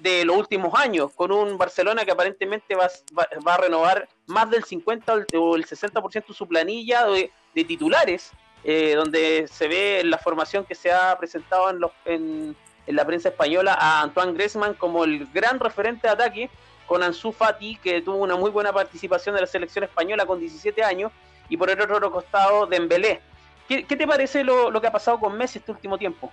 [0.00, 4.50] de los últimos años, con un Barcelona que aparentemente va, va- va a renovar más
[4.50, 7.30] del 50 o el- o el 60% de su planilla de,
[7.64, 8.30] titulares,
[8.64, 11.70] eh, donde se ve la formación que se ha presentado
[12.06, 12.56] en
[12.96, 16.50] la prensa española a Antoine Griezmann como el gran referente de ataque,
[16.86, 20.82] con Ansu Fati, que tuvo una muy buena participación de la selección española con 17
[20.82, 21.12] años,
[21.48, 23.20] y por el otro costado Dembélé.
[23.68, 26.30] ¿Qué, qué te parece lo, que ha pasado con Messi este último tiempo?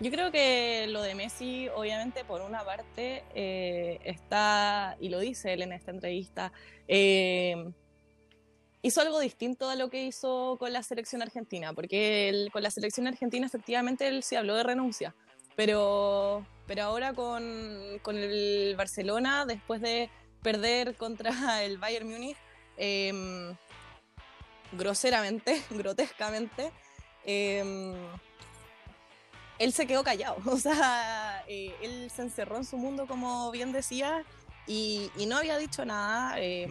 [0.00, 5.52] Yo creo que lo de Messi, obviamente, por una parte, eh, está, y lo dice
[5.52, 6.52] él en esta entrevista,
[6.86, 7.72] eh,
[8.82, 13.06] hizo algo distinto a lo que hizo con la selección argentina, porque con la selección
[13.06, 15.14] argentina efectivamente él sí habló de renuncia,
[15.58, 20.08] pero, pero ahora con, con el Barcelona, después de
[20.40, 21.32] perder contra
[21.64, 22.36] el Bayern Múnich,
[22.76, 23.56] eh,
[24.70, 26.70] groseramente, grotescamente,
[27.24, 27.92] eh,
[29.58, 33.72] él se quedó callado, o sea, eh, él se encerró en su mundo, como bien
[33.72, 34.24] decía,
[34.68, 36.68] y, no había dicho nada, eh,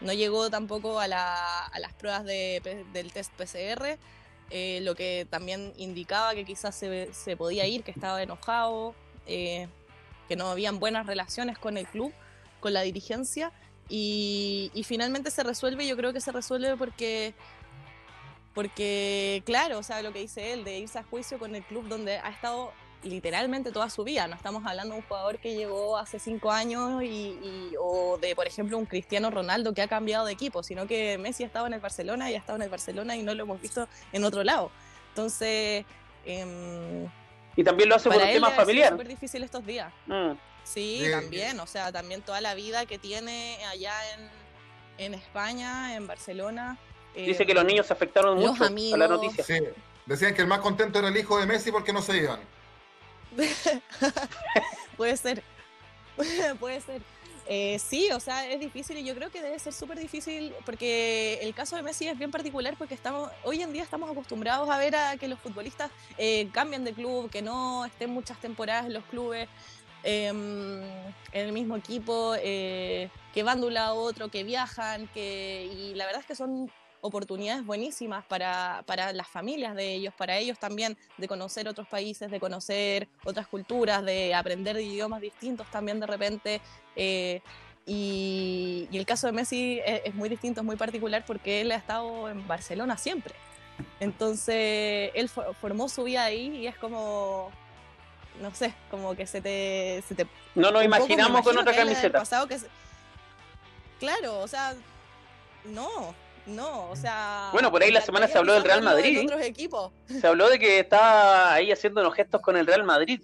[0.00, 3.98] no llegó tampoco a, la- a las pruebas del test PCR,
[4.50, 8.94] eh, lo que también indicaba que quizás se, se podía ir, que estaba enojado,
[9.26, 9.68] eh,
[10.28, 12.12] que no habían buenas relaciones con el club,
[12.60, 13.52] con la dirigencia,
[13.88, 17.34] y, y finalmente se resuelve, yo creo que se resuelve porque
[18.58, 21.86] porque, claro, o sea, lo que dice él, de irse a juicio con el club
[21.86, 22.72] donde ha estado
[23.02, 24.26] literalmente toda su vida.
[24.26, 28.34] No estamos hablando de un jugador que llegó hace cinco años y, y- o de,
[28.34, 31.66] por ejemplo, un Cristiano Ronaldo que ha cambiado de equipo, sino que Messi ha estado
[31.66, 34.24] en el Barcelona y ha estado en el Barcelona y no lo hemos visto en
[34.24, 34.70] otro lado.
[35.10, 35.84] Entonces,
[36.24, 37.06] em,
[37.56, 38.90] Y también lo hace por un tema familiar.
[38.92, 39.92] súper difícil estos días.
[40.06, 40.32] Mm.
[40.64, 44.28] Sí, Eh, también, o sea, también toda la vida que tiene allá en,
[45.06, 46.78] en España, en Barcelona.
[47.14, 49.42] Dice em, que los niños se afectaron los mucho a la noticia.
[49.44, 49.58] Sí,
[50.06, 52.38] decían que el más contento era el hijo de Messi porque no se iban.
[54.96, 55.42] Puede ser.
[56.60, 57.02] Puede ser.
[57.50, 61.38] Eh, sí, o sea, es difícil y yo creo que debe ser súper difícil porque
[61.40, 64.76] el caso de Messi es bien particular porque estamos hoy en día estamos acostumbrados a
[64.76, 68.92] ver a que los futbolistas eh, cambien de club, que no estén muchas temporadas en
[68.92, 69.48] los clubes,
[70.02, 75.08] em, en el mismo equipo, eh, que van de un lado a otro, que viajan,
[75.08, 76.70] que y la verdad es que son
[77.00, 82.30] oportunidades buenísimas para, para las familias de ellos, para ellos también, de conocer otros países,
[82.30, 86.60] de conocer otras culturas, de aprender de idiomas distintos también de repente.
[86.96, 87.40] eh,
[87.90, 91.72] y, y el caso de Messi es, es muy distinto, es muy particular porque él
[91.72, 93.34] ha estado en Barcelona siempre.
[94.00, 97.50] Entonces, él fo- formó su vida ahí y es como,
[98.42, 100.02] no sé, como que se te...
[100.06, 102.18] Se te No nos imaginamos con otra camiseta.
[102.18, 102.68] pasado que se-
[104.00, 104.74] Claro, o sea,
[105.64, 106.14] no,
[106.48, 107.48] no, o sea...
[107.52, 109.20] Bueno, por ahí la semana se habló del Real Madrid.
[109.24, 109.92] otros equipos.
[110.06, 113.20] Se habló de que estaba ahí haciendo unos gestos con el Real Madrid.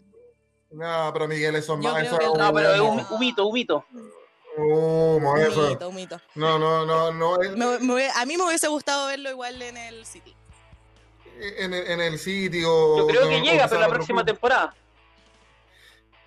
[0.70, 2.03] No, pero Miguel, eso es más.
[2.03, 3.85] Eso es No, pero es un, un mito, un mito.
[4.57, 5.61] Humo, eso.
[5.62, 6.20] Un mito, un mito.
[6.35, 7.41] No, no, no, no.
[7.43, 10.35] es- Me- me hubiera- a mí me hubiese gustado verlo igual en el City.
[11.41, 12.99] En, el- en el sitio.
[12.99, 14.35] Yo creo que llega, pero la próxima club.
[14.35, 14.75] temporada.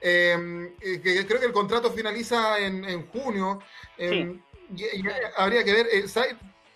[0.01, 3.59] Eh, eh, que creo que el contrato finaliza en, en junio.
[3.97, 4.37] Eh,
[4.75, 5.03] y- y
[5.37, 6.07] habría que ver, eh,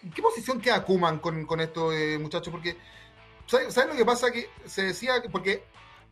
[0.02, 2.52] ¿sabe- ¿qué posición queda Kuman con, con esto, eh, muchachos?
[2.52, 2.78] Porque,
[3.48, 4.32] ¿saben saben lo que pasa?
[4.32, 5.64] Que se decía, que- porque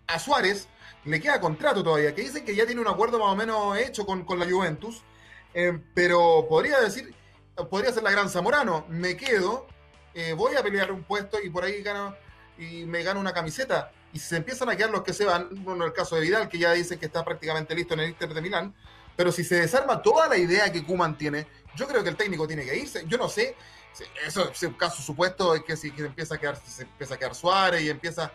[0.07, 0.67] a Suárez
[1.05, 4.05] le queda contrato todavía, que dicen que ya tiene un acuerdo más o menos hecho
[4.05, 5.03] con, con la Juventus,
[5.53, 7.13] eh, pero podría decir,
[7.69, 9.67] podría ser la gran Zamorano, me quedo,
[10.13, 12.15] eh, voy a pelear un puesto y por ahí gano
[12.57, 13.91] y me gano una camiseta.
[14.11, 16.49] Y si se empiezan a quedar los que se van, bueno, el caso de Vidal,
[16.49, 18.73] que ya dice que está prácticamente listo en el Inter de Milán,
[19.15, 22.47] pero si se desarma toda la idea que Kuman tiene, yo creo que el técnico
[22.47, 23.03] tiene que irse.
[23.07, 23.55] Yo no sé,
[24.26, 27.36] eso es un caso supuesto, es que si empieza a quedar, se empieza a quedar
[27.36, 28.32] Suárez y empieza,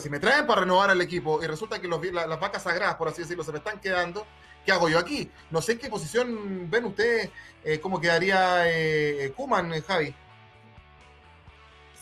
[0.00, 3.08] si me traen para renovar al equipo y resulta que los, las vacas sagradas, por
[3.08, 4.26] así decirlo, se me están quedando,
[4.64, 5.30] ¿qué hago yo aquí?
[5.50, 7.30] No sé en qué posición ven ustedes,
[7.64, 10.14] eh, cómo quedaría eh, Kuman, eh, Javi.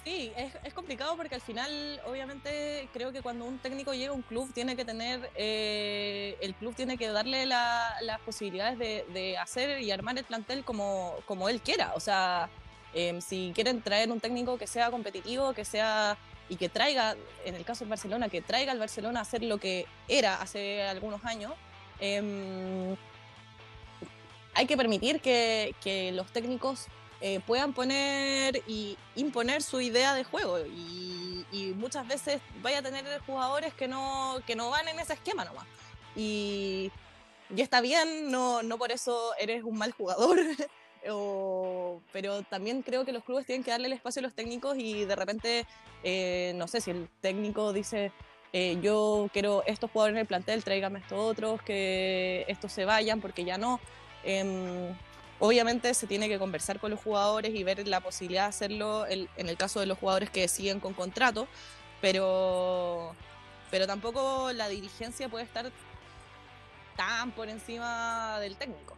[0.05, 4.15] Sí, es, es, complicado porque al final, obviamente, creo que cuando un técnico llega a
[4.15, 9.07] un club, tiene que tener, eh, el club tiene que darle la, las posibilidades de,
[9.15, 11.95] de, hacer y armar el plantel como, como él quiera.
[11.95, 12.51] O sea,
[12.95, 16.17] eh, si quieren traer un técnico que sea competitivo, que sea
[16.49, 19.59] y que traiga, en el caso de Barcelona, que traiga al Barcelona a hacer lo
[19.59, 21.53] que era hace algunos años,
[22.01, 22.95] eh,
[24.55, 26.87] hay que permitir que, que los técnicos
[27.21, 30.59] eh, puedan poner y imponer su idea de juego.
[30.61, 35.15] Y, y, muchas veces vaya a tener jugadores que no, que no van en ese
[35.15, 35.67] esquema nomás.
[36.15, 36.93] Y,
[37.55, 40.39] y está bien, no, no por eso eres un mal jugador.
[42.13, 45.05] pero también creo que los clubes tienen que darle el espacio a los técnicos y
[45.05, 45.67] de repente,
[46.03, 48.13] eh, no sé, si el técnico dice,
[48.53, 53.21] eh, yo quiero estos jugadores en el plantel, tráigame estos otros, que estos se vayan
[53.21, 53.81] porque ya no.
[54.25, 54.95] Eh,
[55.41, 59.29] Obviamente se tiene que conversar con los jugadores y ver la posibilidad de hacerlo el,
[59.37, 61.49] en el caso de los jugadores que siguen con contrato,
[62.01, 63.15] pero,
[63.71, 65.71] pero tampoco la dirigencia puede estar
[66.97, 68.97] tan por encima del técnico.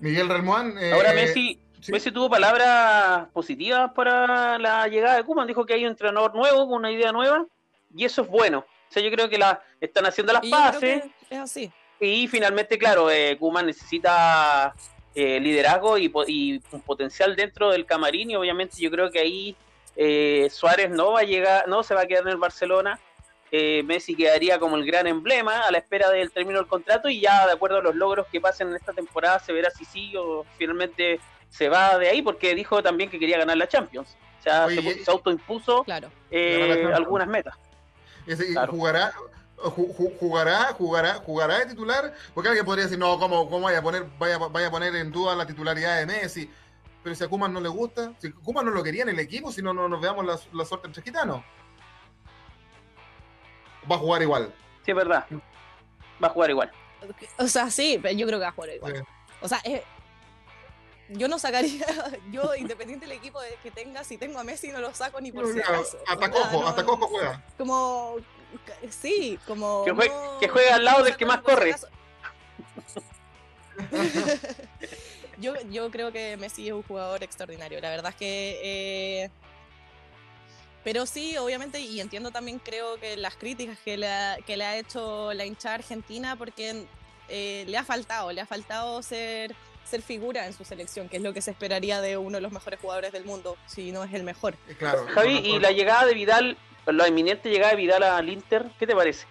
[0.00, 0.76] Miguel Relmuán.
[0.78, 1.92] Eh, Ahora Messi, ¿sí?
[1.92, 6.68] Messi tuvo palabras positivas para la llegada de Kuman, dijo que hay un entrenador nuevo
[6.68, 7.46] con una idea nueva
[7.94, 8.58] y eso es bueno.
[8.58, 11.04] O sea, yo creo que la están haciendo las paces.
[11.28, 11.70] Es así.
[12.00, 14.74] Y finalmente, claro, eh, Kuman necesita
[15.14, 19.56] eh, liderazgo y, y, un potencial dentro del camarín y obviamente yo creo que ahí
[19.96, 23.00] eh, Suárez no va a llegar, no se va a quedar en el Barcelona.
[23.50, 27.20] Eh, Messi quedaría como el gran emblema a la espera del término del contrato y
[27.20, 30.14] ya de acuerdo a los logros que pasen en esta temporada se verá si sí
[30.16, 31.18] o finalmente
[31.48, 34.16] se va de ahí porque dijo también que quería ganar la Champions.
[34.38, 36.10] O sea, Oye, se, se, autoimpuso claro.
[36.30, 37.56] eh, algunas metas.
[38.26, 38.70] Ese, claro.
[38.72, 39.12] ¿Jugará
[40.18, 44.06] jugará, jugará, jugará de titular, porque alguien podría decir, no, ¿cómo, cómo vaya a poner,
[44.18, 46.50] vaya, vaya a poner en duda la titularidad de Messi?
[47.02, 49.50] Pero si a Kuman no le gusta, si Kuman no lo quería en el equipo,
[49.52, 51.42] si no, no nos veamos la, la suerte entre gitanos.
[53.90, 54.54] Va a jugar igual.
[54.84, 55.26] Sí, es verdad.
[56.22, 56.70] Va a jugar igual.
[57.38, 58.96] O sea, sí, pero yo creo que va a jugar igual.
[58.96, 59.02] Sí.
[59.40, 59.84] O sea, eh,
[61.10, 61.86] yo no sacaría,
[62.30, 65.46] yo independiente del equipo que tenga, si tengo a Messi no lo saco ni por
[65.46, 65.98] no, si acaso.
[66.06, 67.42] Hasta cojo, no, hasta cojo juega.
[67.56, 68.16] Como,
[68.90, 69.84] sí, como...
[69.84, 71.74] Que juegue, no, que juegue al lado del que más corre.
[75.38, 77.80] yo, yo creo que Messi es un jugador extraordinario.
[77.80, 78.60] La verdad es que...
[78.62, 79.30] Eh,
[80.84, 84.64] pero sí, obviamente, y entiendo también creo que las críticas que le ha, que le
[84.64, 86.86] ha hecho la hinchada argentina, porque
[87.28, 89.54] eh, le ha faltado, le ha faltado ser
[89.88, 92.52] ser figura en su selección, que es lo que se esperaría de uno de los
[92.52, 94.54] mejores jugadores del mundo, si no es el mejor.
[94.78, 98.86] Claro, Javi, y la llegada de Vidal, la inminente llegada de Vidal al Inter, ¿qué
[98.86, 99.26] te parece?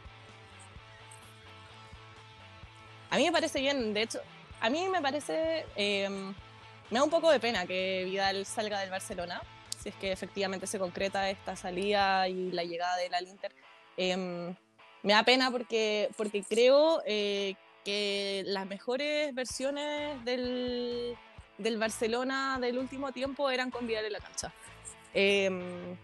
[3.09, 4.19] A mí me parece bien, de hecho,
[4.59, 8.89] a mí me parece, eh, me da un poco de pena que Vidal salga del
[8.89, 9.41] Barcelona,
[9.89, 13.53] es que efectivamente se concreta esta salida y la llegada de él al Inter.
[13.97, 14.53] Eh,
[15.03, 21.15] me da pena porque, porque creo eh, que las mejores versiones del,
[21.57, 24.51] del, Barcelona del último tiempo eran con Vidal en la cancha.
[25.13, 25.95] Eh,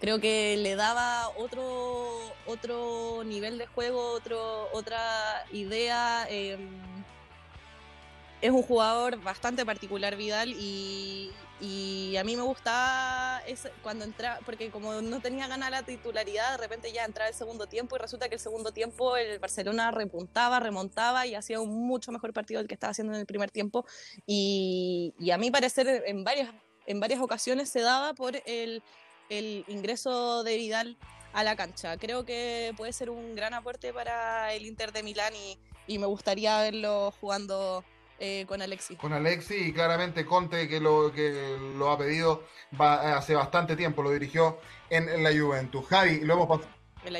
[0.00, 6.26] creo que le daba otro, otro nivel de juego, otro, otra idea.
[6.28, 6.58] Eh,
[8.42, 11.30] es un jugador bastante particular Vidal y,
[11.62, 13.40] y a mí me gustaba
[13.84, 17.68] cuando entraba, porque como no tenía ganas la titularidad, de repente ya entraba el segundo
[17.68, 22.10] tiempo y resulta que el segundo tiempo el Barcelona repuntaba, remontaba y hacía un mucho
[22.10, 23.86] mejor partido del que estaba haciendo en el primer tiempo.
[24.26, 26.52] Y, a mí parecer en varias,
[26.86, 28.82] en varias ocasiones se daba por el,
[29.28, 30.98] el ingreso de Vidal
[31.32, 31.96] a la cancha.
[31.96, 36.06] Creo que puede ser un gran aporte para el Inter de Milán y, y me
[36.06, 37.84] gustaría verlo jugando
[38.22, 38.96] eh, con Alexis.
[38.98, 42.44] Con Alexis y claramente Conte que lo, que lo ha pedido
[42.80, 44.60] va, hace bastante tiempo, lo dirigió
[44.90, 45.84] en, en la Juventus.
[45.88, 46.72] Javi, lo hemos pasado.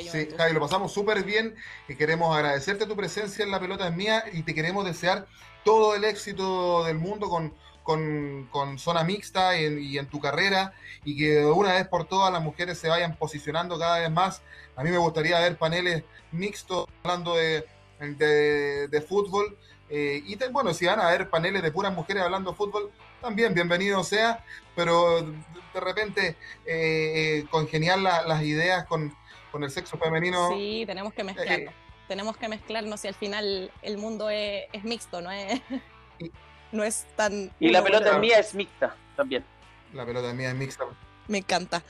[0.09, 1.55] Sí, Javi, lo pasamos súper bien
[1.89, 5.27] y queremos agradecerte tu presencia en La Pelota es Mía y te queremos desear
[5.65, 10.21] todo el éxito del mundo con, con, con zona mixta y en, y en, tu
[10.21, 10.71] carrera
[11.03, 14.41] y que de una vez por todas las mujeres se vayan posicionando cada vez más.
[14.77, 17.65] A mí me gustaría ver paneles mixtos hablando de,
[17.99, 19.57] de, de fútbol.
[19.95, 22.89] Eh, y bueno, si van a haber paneles de puras mujeres hablando fútbol,
[23.21, 24.43] también bienvenido sea,
[24.75, 26.35] pero de repente
[26.65, 29.15] eh, congeniar las ideas con,
[29.51, 30.49] con, el sexo femenino.
[30.49, 31.71] Sí, tenemos que mezclarlo.
[32.07, 35.61] tenemos que mezclarnos y al final el mundo es, es mixto, no es,
[36.71, 37.51] no es tan...
[37.59, 39.45] Y la pelota mía es mixta también.
[39.93, 40.85] La pelota mía es mixta.
[41.27, 41.83] Me encanta.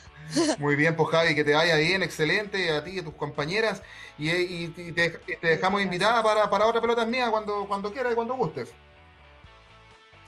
[0.58, 3.82] Muy bien, pues Javi, que te vaya bien, excelente, a ti y a tus compañeras.
[4.18, 8.70] Y, te, dejamos invitada para, para otra pelota mía cuando, cuando quieras y cuando gustes.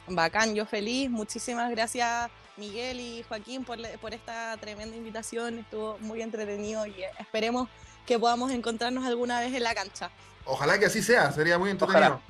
[0.08, 1.10] Bacán, yo feliz.
[1.10, 5.60] Muchísimas gracias Miguel y Joaquín por, por esta tremenda invitación.
[5.60, 7.68] Estuvo muy entretenido y esperemos
[8.06, 10.12] que podamos encontrarnos alguna vez en la cancha.
[10.46, 12.22] Ojalá que así sea, sería muy entretenido.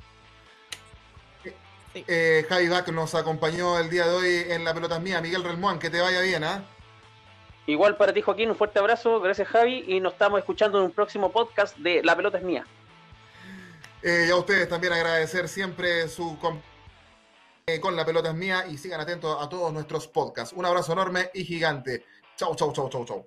[2.06, 5.20] Eh, Javi Bach nos acompañó el día de hoy en La Pelota Mía.
[5.20, 6.64] Miguel Relmuán, que te vaya bien, ¿ah?
[7.66, 9.20] Igual para ti, Joaquín, un fuerte abrazo.
[9.20, 9.84] Gracias, Javi.
[9.86, 12.66] Y nos estamos escuchando en un próximo podcast de La Pelota es Mía.
[14.02, 16.38] Eh, y a ustedes también agradecer siempre su
[17.66, 20.54] eh, con La Pelota es Mía y sigan atentos a todos nuestros podcasts.
[20.56, 22.04] Un abrazo enorme y gigante.
[22.36, 23.26] Chau, chau, chau, chau, chau.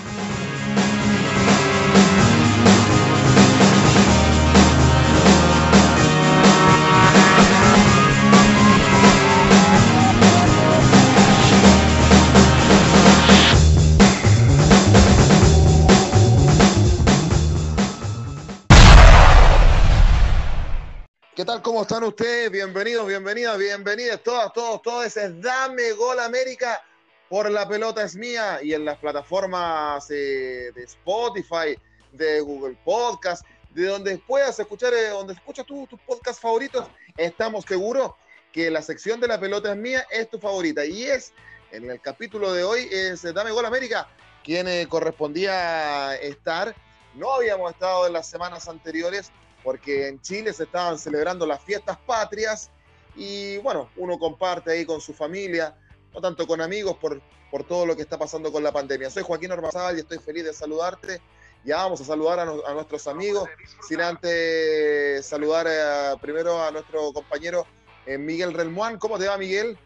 [21.41, 21.63] ¿Qué tal?
[21.63, 22.51] ¿Cómo están ustedes?
[22.51, 25.17] Bienvenidos, bienvenidas, bienvenidas todas, todos, todos.
[25.17, 26.83] Es Dame Gol América
[27.29, 31.75] por la pelota es mía y en las plataformas eh, de Spotify,
[32.11, 36.87] de Google Podcast, de donde puedas escuchar, eh, donde escuchas tus podcasts favoritos,
[37.17, 38.11] estamos seguros
[38.51, 41.33] que la sección de la pelota es mía es tu favorita y es
[41.71, 44.07] en el capítulo de hoy es Dame Gol América
[44.43, 46.75] quien eh, correspondía estar.
[47.15, 49.31] No habíamos estado en las semanas anteriores
[49.63, 52.69] porque en Chile se estaban celebrando las fiestas patrias
[53.15, 55.75] y bueno, uno comparte ahí con su familia,
[56.13, 59.09] no tanto con amigos por, por todo lo que está pasando con la pandemia.
[59.09, 61.21] Soy Joaquín Ormazábal y estoy feliz de saludarte.
[61.63, 63.47] Ya vamos a saludar a, nuestros amigos,
[63.87, 67.67] sin antes saludar eh, primero a nuestro compañero
[68.07, 68.97] eh, Miguel Relmuán.
[68.97, 69.77] ¿Cómo te va, Miguel?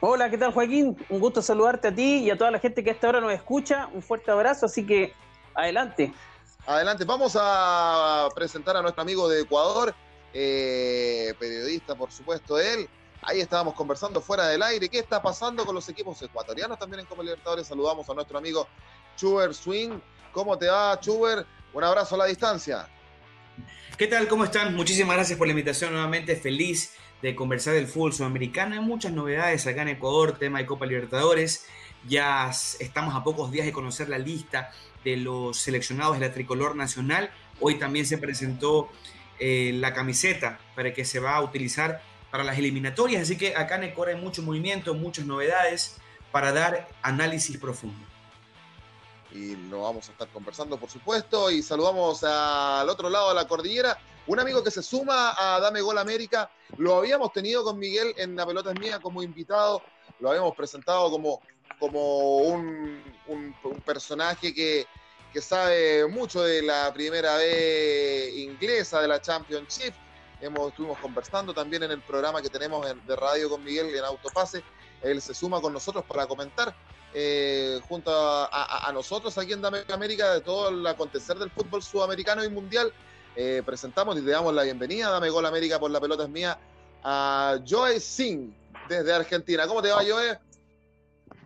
[0.00, 0.96] Hola, ¿qué tal, Joaquín?
[1.08, 3.88] Un gusto saludarte a ti y a toda la gente que hasta ahora nos escucha.
[3.92, 5.14] Un fuerte abrazo, así que
[5.54, 6.12] adelante.
[6.66, 9.94] Adelante, vamos a presentar a nuestro amigo de Ecuador,
[10.32, 12.88] eh, periodista, por supuesto, él.
[13.22, 14.88] Ahí estábamos conversando fuera del aire.
[14.88, 17.66] ¿Qué está pasando con los equipos ecuatorianos también en Copa Libertadores?
[17.66, 18.66] Saludamos a nuestro amigo
[19.16, 19.98] Chuber Swing.
[20.32, 21.44] ¿Cómo te va, Chuber?
[21.72, 22.88] Un abrazo a la distancia.
[23.98, 24.28] ¿Qué tal?
[24.28, 24.74] ¿Cómo están?
[24.74, 26.36] Muchísimas gracias por la invitación nuevamente.
[26.36, 28.74] Feliz de conversar del fútbol sudamericano.
[28.74, 31.66] Hay muchas novedades acá en Ecuador, tema de Copa Libertadores.
[32.08, 34.70] Ya estamos a pocos días de conocer la lista
[35.04, 37.30] de los seleccionados de la tricolor nacional.
[37.60, 38.90] Hoy también se presentó
[39.38, 43.22] eh, la camiseta para que se va a utilizar para las eliminatorias.
[43.22, 45.96] Así que acá en Ecuador hay mucho movimiento, muchas novedades
[46.30, 48.06] para dar análisis profundo.
[49.32, 51.50] Y lo vamos a estar conversando, por supuesto.
[51.50, 53.98] Y saludamos al otro lado de la cordillera.
[54.26, 56.50] Un amigo que se suma a Dame Gol América.
[56.76, 59.82] Lo habíamos tenido con Miguel en La Pelota es Mía como invitado.
[60.18, 61.40] Lo habíamos presentado como
[61.80, 63.02] como un,
[63.84, 64.86] personaje que,
[65.40, 69.94] sabe mucho de la primera vez inglesa de la Championship.
[70.40, 74.62] Hemos, estuvimos conversando también en el programa que tenemos de radio con Miguel en Autopase.
[75.02, 76.74] Él se suma con nosotros para comentar
[77.12, 82.44] eh, junto a, nosotros aquí en Dame América de todo el acontecer del fútbol sudamericano
[82.44, 82.92] y mundial.
[83.36, 86.58] Eh, presentamos y le damos la bienvenida, Dame Gol América por la pelota es mía,
[87.02, 88.52] a Joe Singh
[88.88, 89.66] desde Argentina.
[89.66, 90.38] ¿Cómo te va, Joe?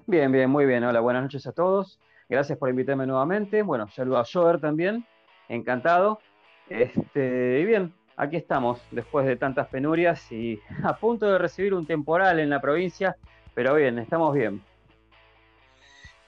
[0.06, 0.84] Bien, bien, muy bien.
[0.84, 1.98] Hola, buenas noches a todos.
[2.28, 3.62] Gracias por invitarme nuevamente.
[3.62, 5.06] Bueno, saludo a Joder también.
[5.48, 6.20] Encantado.
[6.68, 11.86] Este, y bien, aquí estamos, después de tantas penurias y a punto de recibir un
[11.86, 13.16] temporal en la provincia,
[13.54, 14.62] pero bien, estamos bien.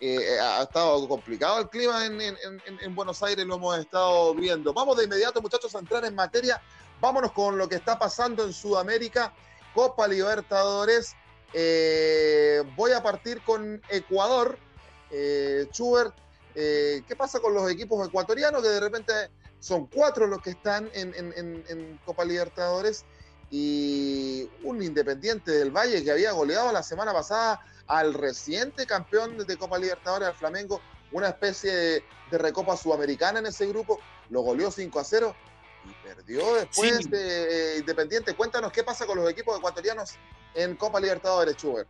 [0.00, 4.72] Eh, ha estado complicado el clima en, en, Buenos Aires, lo hemos estado viendo.
[4.72, 6.62] Vamos de inmediato, muchachos, a entrar en materia.
[6.98, 9.34] Vámonos con lo que está pasando en Sudamérica.
[9.74, 11.14] Copa Libertadores.
[11.52, 14.58] Eh, voy a partir con Ecuador.
[15.10, 16.14] Eh, Schubert,
[16.54, 19.12] eh, ¿qué pasa con los equipos ecuatorianos que de repente
[19.60, 23.04] son cuatro los que están en, Copa Libertadores
[23.50, 29.56] y un Independiente del Valle que había goleado la semana pasada al reciente campeón de
[29.56, 30.80] Copa Libertadores, al Flamengo,
[31.12, 35.36] una especie de, recopa sudamericana en ese grupo, lo goleó 5 a 0
[35.88, 38.34] y perdió después de eh, Independiente.
[38.34, 40.14] Cuéntanos qué pasa con los equipos ecuatorianos
[40.54, 41.88] en Copa Libertadores, Schubert.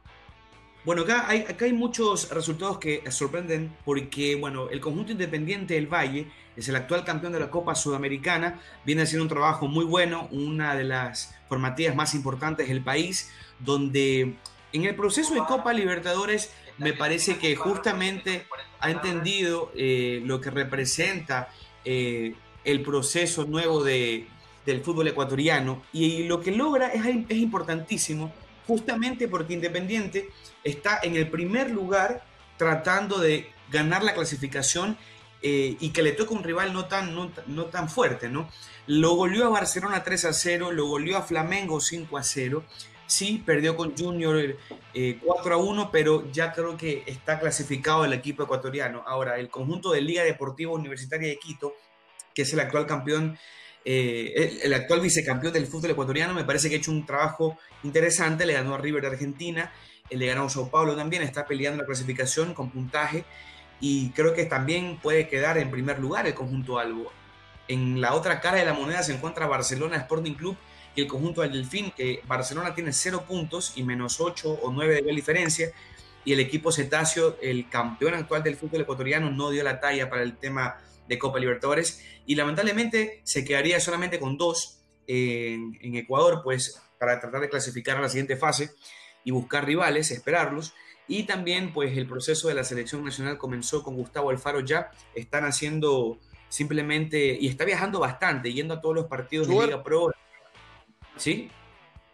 [0.84, 5.92] Bueno, acá hay, acá hay muchos resultados que sorprenden porque, bueno, el conjunto independiente del
[5.92, 10.28] Valle es el actual campeón de la Copa Sudamericana, viene haciendo un trabajo muy bueno,
[10.30, 14.36] una de las formativas más importantes del país, donde
[14.72, 18.47] en el proceso de Copa Libertadores me parece que justamente
[18.78, 21.49] ha entendido eh, lo que representa
[21.84, 22.34] eh,
[22.67, 24.27] el proceso nuevo de,
[24.67, 28.33] del fútbol ecuatoriano y lo que logra es, es importantísimo
[28.67, 30.29] justamente porque Independiente
[30.64, 32.25] está en el primer lugar
[32.59, 34.99] tratando de ganar la clasificación
[35.43, 38.49] eh, y que le toca un rival no tan, no, tan fuerte, ¿no?
[38.87, 42.64] Lo goleó a Barcelona 3 a 0, lo goleó a Flamengo 5 a 0.
[43.07, 44.57] Sí, perdió con Junior
[44.93, 45.21] 4 eh,
[45.53, 49.05] a 1, pero ya creo que está clasificado el equipo ecuatoriano.
[49.07, 51.75] Ahora, el conjunto de Liga Deportiva Universitaria de Quito,
[52.37, 53.37] que es el actual campeón
[53.89, 58.45] eh, el, actual vicecampeón del fútbol ecuatoriano me parece que ha hecho un trabajo interesante,
[58.45, 59.72] le ganó a River de Argentina,
[60.11, 63.24] eh, le ganó a Sao Paulo también, está peleando la clasificación con puntaje
[63.80, 67.12] y creo que también puede quedar en primer lugar el conjunto Albo.
[67.68, 70.57] En la otra cara de la moneda se encuentra Barcelona Sporting Club
[70.97, 75.03] y el conjunto del Delfín, que Barcelona tiene 0 puntos y menos 8 o 9
[75.03, 75.70] de diferencia,
[76.24, 80.22] y el equipo Cetáceo, el campeón actual del fútbol ecuatoriano, no dio la talla para
[80.22, 80.76] el tema
[81.09, 87.41] de Copa Libertadores y lamentablemente se quedaría solamente con dos en, Ecuador, pues para tratar
[87.41, 88.71] de clasificar a la siguiente fase
[89.25, 90.75] y buscar rivales, esperarlos.
[91.09, 95.45] Y también pues el proceso de la selección nacional comenzó con Gustavo Alfaro ya, están
[95.45, 100.13] haciendo simplemente, y está viajando bastante, yendo a todos los partidos de Liga Pro.
[101.17, 101.51] ¿Sí?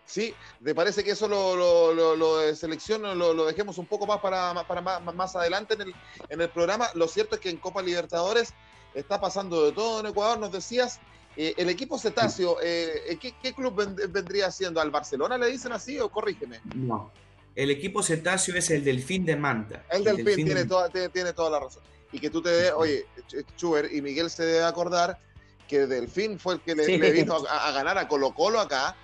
[0.05, 4.81] Sí, ¿te parece que eso lo, de selección lo, dejemos un poco más para, para
[4.83, 5.95] más, adelante en el,
[6.29, 6.89] en el programa?
[6.95, 8.53] Lo cierto es que en Copa Libertadores
[8.95, 11.01] está pasando de todo en Ecuador, nos decías.
[11.37, 13.75] Eh, el equipo cetáceo, eh, eh, ¿qué, club
[14.11, 14.81] vendría siendo?
[14.81, 16.61] ¿Al Barcelona le dicen así o corrígeme?
[16.75, 17.11] No,
[17.55, 19.85] el equipo cetáceo es el Delfín de Manta.
[19.91, 21.83] El, Delfín, tiene, toda, tiene, toda la razón.
[22.13, 23.07] Y que tú te des, oye,
[23.57, 25.19] Chuber y Miguel se debe acordar
[25.67, 28.95] que Delfín fue el que le, vino a, ganar a Colo Colo acá,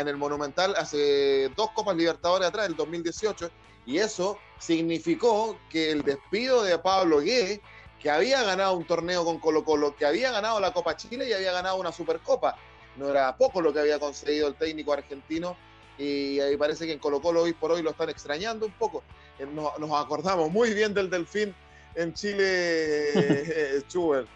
[0.00, 3.48] en el Monumental, hace dos Copas Libertadores atrás, el 2018,
[3.86, 7.60] y eso significó que el despido de Pablo Gué
[8.06, 11.32] que había ganado un torneo con Colo Colo, que había ganado la Copa Chile y
[11.32, 12.56] había ganado una Supercopa.
[12.94, 15.56] No era poco lo que había conseguido el técnico argentino
[15.98, 19.02] y ahí parece que en Colo Colo hoy por hoy lo están extrañando un poco.
[19.40, 21.52] Eh, nos, acordamos muy bien del Delfín
[21.96, 22.44] en Chile,
[23.16, 24.28] eh, Schubert.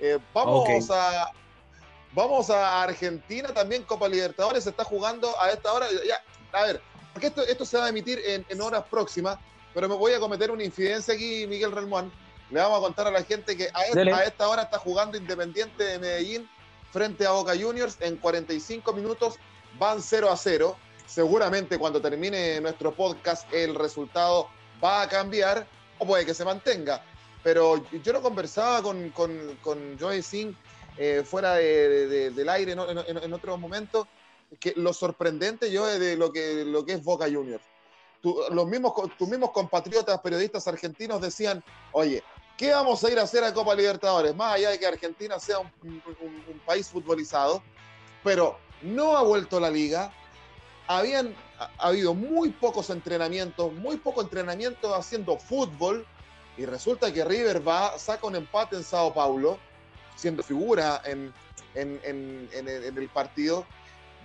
[0.00, 1.30] Eh, vamos a
[2.14, 5.86] vamos a Argentina también, Copa Libertadores se está jugando a esta hora.
[6.06, 6.24] Ya,
[6.58, 6.80] a ver,
[7.12, 9.38] porque esto, esto se va a emitir en, en horas próximas,
[9.74, 12.10] pero me voy a cometer una infidencia aquí, Miguel Relmuán
[12.50, 15.98] le vamos a contar a la gente que a esta, hora está jugando Independiente de
[15.98, 16.48] Medellín
[16.92, 17.98] frente a Boca Juniors.
[18.00, 19.34] En 45 minutos
[19.78, 20.76] van 0 a 0.
[21.06, 24.48] Seguramente cuando termine nuestro podcast el resultado
[24.82, 25.66] va a cambiar
[25.98, 27.02] o puede que se mantenga.
[27.42, 30.54] Pero yo lo conversaba con, con, con Joey Singh
[30.96, 34.08] eh, fuera del aire en, otro momento,
[34.58, 37.62] que lo sorprendente yo de lo que, lo que es Boca Juniors.
[38.22, 42.24] los mismos, tus mismos compatriotas periodistas argentinos decían, oye,
[42.58, 44.34] ¿Qué vamos a ir a hacer a Copa Libertadores?
[44.34, 46.02] Más allá de que Argentina sea un,
[46.66, 47.62] país futbolizado,
[48.24, 50.12] pero no ha vuelto la liga.
[50.88, 56.04] Habían ha, habido muy pocos entrenamientos, muy poco entrenamiento haciendo fútbol,
[56.56, 59.60] y resulta que River va, saca un empate en Sao Paulo,
[60.16, 61.32] siendo figura en,
[61.76, 63.66] el partido.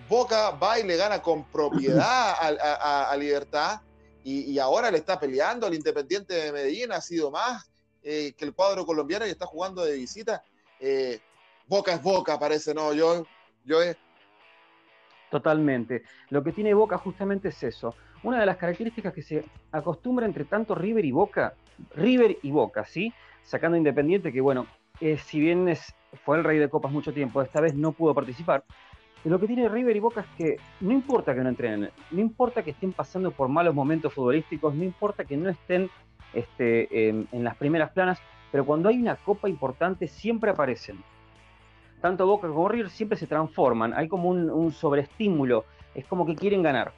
[0.10, 2.36] Boca va y le gana con propiedad
[3.12, 3.82] a, Libertad,
[4.24, 7.70] y, y, ahora le está peleando al Independiente de Medellín, ha sido más
[8.04, 10.44] eh, que el cuadro colombiano y está jugando de visita.
[10.80, 11.20] Eh,
[11.68, 12.94] boca es Boca, parece, ¿no?
[12.94, 13.26] Yo,
[13.66, 13.98] yo es...
[15.32, 16.04] Totalmente.
[16.30, 17.96] Lo que tiene Boca justamente es eso.
[18.22, 21.56] Una de las características que se acostumbra entre tanto River y Boca,
[21.96, 23.12] River y Boca, ¿sí?
[23.42, 24.68] Sacando Independiente, que bueno,
[25.02, 28.14] eh, si bien es, fue el rey de copas mucho tiempo, esta vez no pudo
[28.14, 28.64] participar.
[29.24, 32.62] Lo que tiene River y Boca es que no importa que no entrenen, no importa
[32.62, 35.90] que estén pasando por malos momentos futbolísticos, no importa que no estén
[36.34, 38.20] este, en, las primeras planas,
[38.52, 41.04] pero cuando hay una copa importante siempre aparecen.
[42.02, 45.66] Tanto Boca como River siempre se transforman, hay como un, sobreestímulo,
[45.96, 46.92] es como que quieren ganar.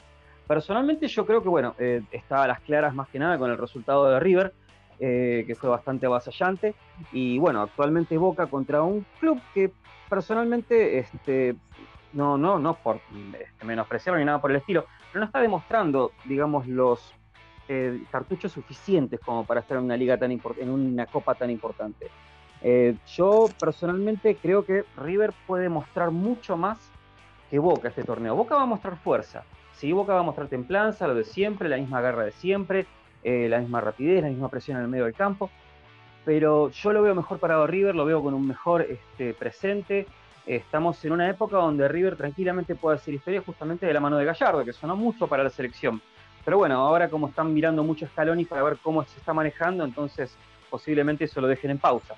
[0.48, 3.58] Personalmente yo creo que, bueno, eh, estaba a las claras más que nada con el
[3.58, 4.54] resultado de River,
[5.00, 6.76] eh, que fue bastante avasallante,
[7.12, 9.72] y bueno, actualmente Boca contra un club que
[10.10, 11.56] personalmente, este,
[12.14, 13.02] no, no, no por
[13.40, 17.14] este, ni nada por el estilo, pero no está demostrando, digamos, los
[17.68, 22.10] eh, cartuchos suficientes como para estar en una liga tan en una copa tan importante.
[22.62, 26.80] Eh, yo personalmente creo que River puede mostrar mucho más
[27.50, 28.36] que Boca este torneo.
[28.36, 29.44] Boca va a mostrar fuerza,
[29.74, 32.86] sí, Boca va a mostrar templanza, lo de siempre, la misma garra de siempre,
[33.24, 35.50] eh, la misma rapidez, la misma presión en el medio del campo,
[36.24, 40.08] pero yo lo veo mejor parado River, lo veo con un mejor este, presente.
[40.48, 44.26] Estamos en una época donde River tranquilamente puede hacer historia justamente de la mano de
[44.26, 46.02] Gallardo, que sonó mucho para la selección.
[46.46, 50.30] Pero bueno, ahora como están mirando mucho Scaloni para ver cómo se está manejando, entonces
[50.70, 52.16] posiblemente eso lo dejen en pausa.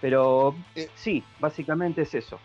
[0.00, 2.38] Pero eh, sí, básicamente es eso.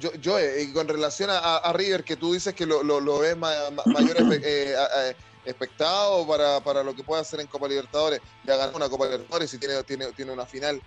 [0.00, 4.16] Yo, yo eh, con relación a, River, que tú dices que lo, lo, ves mayor
[4.42, 5.14] eh,
[5.44, 9.52] expectado para, para, lo que puede hacer en Copa Libertadores, ya ganó una Copa Libertadores
[9.52, 10.80] y tiene, tiene, tiene una final.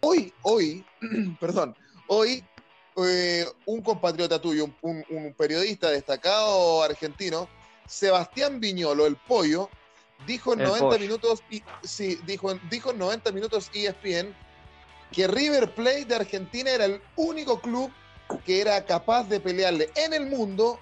[0.00, 0.84] Hoy, hoy,
[1.40, 1.76] perdón,
[2.06, 2.42] hoy
[3.66, 7.48] un compatriota tuyo, un, periodista destacado argentino,
[7.90, 9.68] Sebastián Viñolo, el pollo,
[10.24, 11.42] dijo en 90 minutos,
[11.82, 14.32] sí, dijo, dijo en 90 minutos ESPN
[15.10, 17.90] que River Plate de Argentina era el único club
[18.46, 20.78] que era capaz de pelearle en el mundo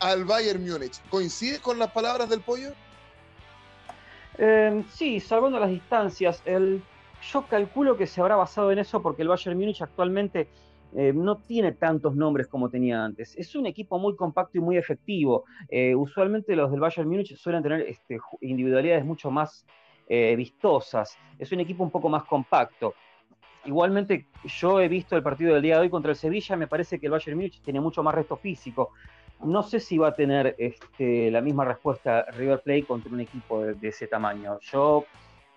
[0.00, 0.98] al Bayern Múnich.
[1.10, 2.72] ¿Coincide con las palabras del pollo?
[4.38, 6.40] Eh, sí, salvando las distancias.
[6.46, 6.82] El,
[7.30, 10.48] yo calculo que se habrá basado en eso porque el Bayern Múnich actualmente
[10.98, 13.36] eh, no tiene tantos nombres como tenía antes.
[13.36, 15.44] Es un equipo muy compacto y muy efectivo.
[15.68, 19.66] Eh, usualmente los del Bayern Múnich suelen tener este, individualidades mucho más
[20.08, 21.18] eh, vistosas.
[21.38, 22.94] Es un equipo un poco más compacto.
[23.66, 26.98] Igualmente, yo he visto el partido del día de hoy contra el Sevilla, me parece
[26.98, 28.92] que el Bayern Múnich tiene mucho más resto físico.
[29.44, 33.60] No sé si va a tener este, la misma respuesta River Plate contra un equipo
[33.60, 34.58] de, de ese tamaño.
[34.60, 35.04] Yo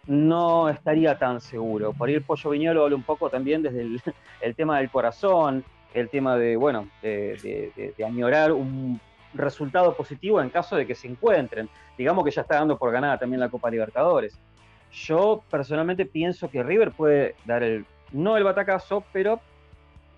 [0.10, 1.94] no estaría tan seguro.
[1.94, 4.02] Por ahí el Pollo Viñolo habla un poco también desde el,
[4.56, 9.00] tema del corazón, el tema de, bueno, de, añorar un
[9.36, 11.70] resultado positivo en caso de que se encuentren.
[11.96, 14.40] Digamos que ya está dando por ganada también la Copa Libertadores.
[14.92, 19.40] Yo personalmente pienso que River puede dar el, no el batacazo, pero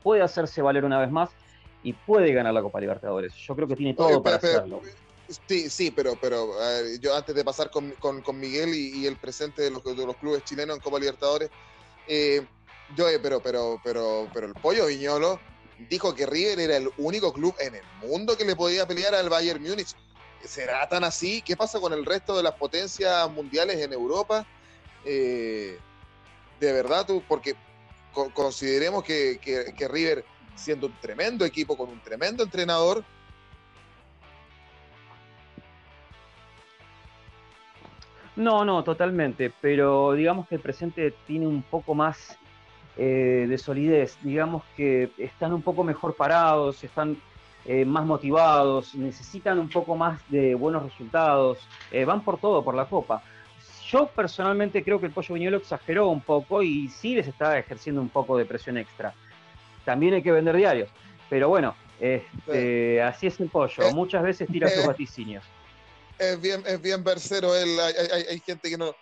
[0.01, 1.31] puede hacerse valer una vez más
[1.83, 3.33] y puede ganar la Copa Libertadores.
[3.35, 4.79] Yo creo que tiene todo para hacerlo.
[5.47, 6.53] Sí, sí, pero, pero
[6.99, 10.43] yo antes de pasar con, con, Miguel y, el presente de los, de los, clubes
[10.43, 11.49] chilenos en Copa Libertadores,
[12.07, 12.45] eh,
[12.95, 15.39] yo, eh, pero, pero, pero, pero el Pollo Viñolo
[15.89, 19.29] dijo que River era el único club en el mundo que le podía pelear al
[19.29, 19.95] Bayern Múnich.
[20.43, 21.41] ¿Será tan así?
[21.41, 24.45] ¿Qué pasa con el resto de las potencias mundiales en Europa?
[25.05, 25.77] Eh,
[26.59, 27.55] de verdad, porque
[28.33, 30.25] consideremos que, que River,
[30.55, 33.05] siendo un tremendo equipo con un tremendo entrenador,
[38.35, 42.37] No, no, totalmente, pero digamos que el presente tiene un poco más
[42.97, 47.17] eh, de solidez, digamos que están un poco mejor parados, están
[47.65, 51.59] eh, más motivados, necesitan un poco más de buenos resultados,
[51.91, 53.21] eh, van por todo, por la copa.
[53.87, 58.01] Yo personalmente creo que el Pollo Viñuelo exageró un poco y sí les está ejerciendo
[58.01, 59.13] un poco de presión extra.
[59.83, 60.89] También hay que vender diarios,
[61.29, 65.43] pero bueno, este, así es el pollo, muchas veces tira sus vaticinios
[66.21, 67.79] es bien, es bien versero él.
[67.79, 68.93] Hay, gente que, no,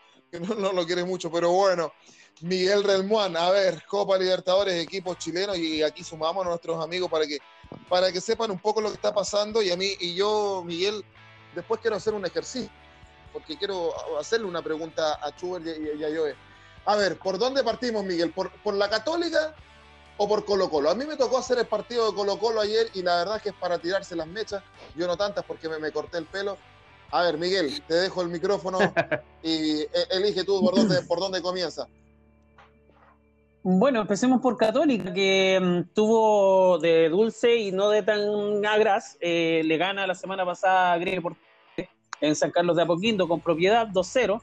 [0.57, 1.91] no, lo quiere mucho, pero bueno.
[2.41, 7.27] Miguel Relmuán, a ver, Copa Libertadores, equipos chilenos, y aquí sumamos a nuestros amigos para
[7.27, 7.39] que,
[7.89, 9.61] para que sepan un poco lo que está pasando.
[9.61, 11.03] Y a mí, y yo, Miguel,
[11.53, 12.71] después quiero hacer un ejercicio,
[13.33, 16.33] porque quiero hacerle una pregunta a Chuber y, a Joe.
[16.85, 18.31] A ver, ¿por dónde partimos, Miguel?
[18.31, 19.53] ¿Por, ¿Por la Católica
[20.15, 20.89] o por Colo Colo?
[20.89, 23.49] A mí me tocó hacer el partido de Colo Colo ayer y la verdad que
[23.49, 24.63] es para tirarse las mechas.
[24.95, 26.57] Yo no tantas porque me, me corté el pelo
[27.11, 28.79] a ver, Miguel, te dejo el micrófono
[29.43, 31.87] y e, elige tú por dónde, por dónde comienza.
[33.61, 39.17] Bueno, empecemos por Católica, que mm, tuvo de dulce y no de tan agras.
[39.19, 41.21] Eh, le gana la semana pasada a Greg
[42.21, 44.41] en San Carlos de Apoquindo con propiedad 2-0,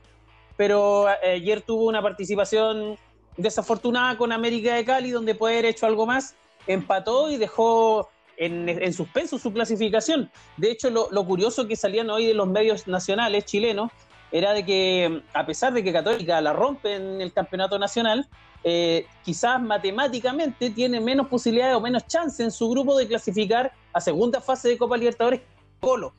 [0.57, 2.99] pero eh, ayer tuvo una participación
[3.37, 6.35] desafortunada con América de Cali, donde puede haber hecho algo más.
[6.67, 10.31] Empató y dejó en, suspenso su clasificación.
[10.57, 13.91] De hecho, lo, curioso que salían hoy de los medios nacionales chilenos
[14.33, 18.29] era de que, a pesar de que Católica la rompe en el campeonato nacional,
[18.65, 24.01] eh, quizás matemáticamente tiene menos posibilidades o menos chance en su grupo de clasificar a
[24.01, 25.41] segunda fase de Copa Libertadores
[25.81, 26.13] Colo,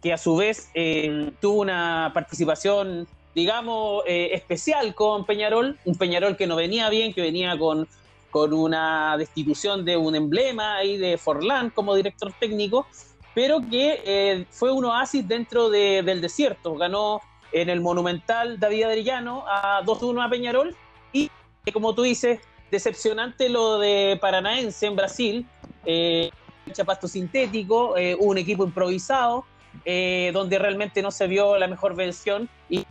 [0.00, 6.36] que a su vez eh, tuvo una participación, digamos, eh, especial con Peñarol, un Peñarol
[6.36, 7.88] que no venía bien, que venía con
[8.30, 12.86] con una destitución de un emblema ahí de Forlán como director técnico,
[13.34, 16.74] pero que eh, fue un oasis dentro del desierto.
[16.74, 17.20] Ganó
[17.52, 20.76] en el Monumental David Adriano a 2-1 a Peñarol
[21.12, 21.30] y,
[21.72, 22.40] como tú dices,
[22.70, 25.46] decepcionante lo de Paranaense en Brasil,
[25.84, 26.30] eh,
[26.72, 29.44] chapasto sintético, eh, un equipo improvisado,
[29.84, 32.84] eh, donde realmente no se vio la mejor versión y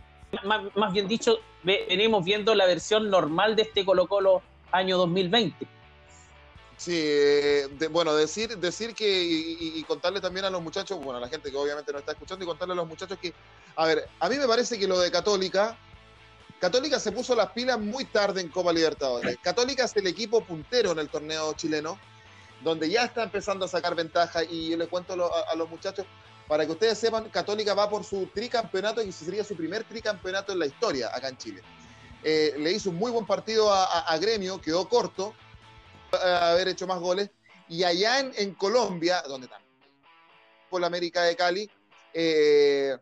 [0.44, 4.42] más, bien dicho, venimos viendo la versión normal de este Colo Colo
[4.72, 5.66] año 2020.
[6.78, 11.28] Sí, eh, bueno, decir, decir que y, contarle también a los muchachos, bueno, a la
[11.28, 13.34] gente que obviamente no está escuchando y contarle a los muchachos que,
[13.74, 15.76] a ver, a mí me parece que lo de Católica,
[16.60, 19.38] Católica se puso las pilas muy tarde en Copa Libertadores.
[19.42, 21.98] Católica es el equipo puntero en el torneo chileno,
[22.62, 26.06] donde ya está empezando a sacar ventaja y yo le cuento a, los muchachos,
[26.46, 30.60] para que ustedes sepan, Católica va por su tricampeonato y sería su primer tricampeonato en
[30.60, 31.62] la historia acá en Chile.
[32.24, 35.34] Eh, le hizo un muy buen partido a Gremio, quedó corto,
[36.12, 37.30] haber hecho más goles.
[37.68, 39.68] Y allá en, Colombia, donde también
[40.70, 41.70] por la América de Cali,
[42.12, 42.96] eh,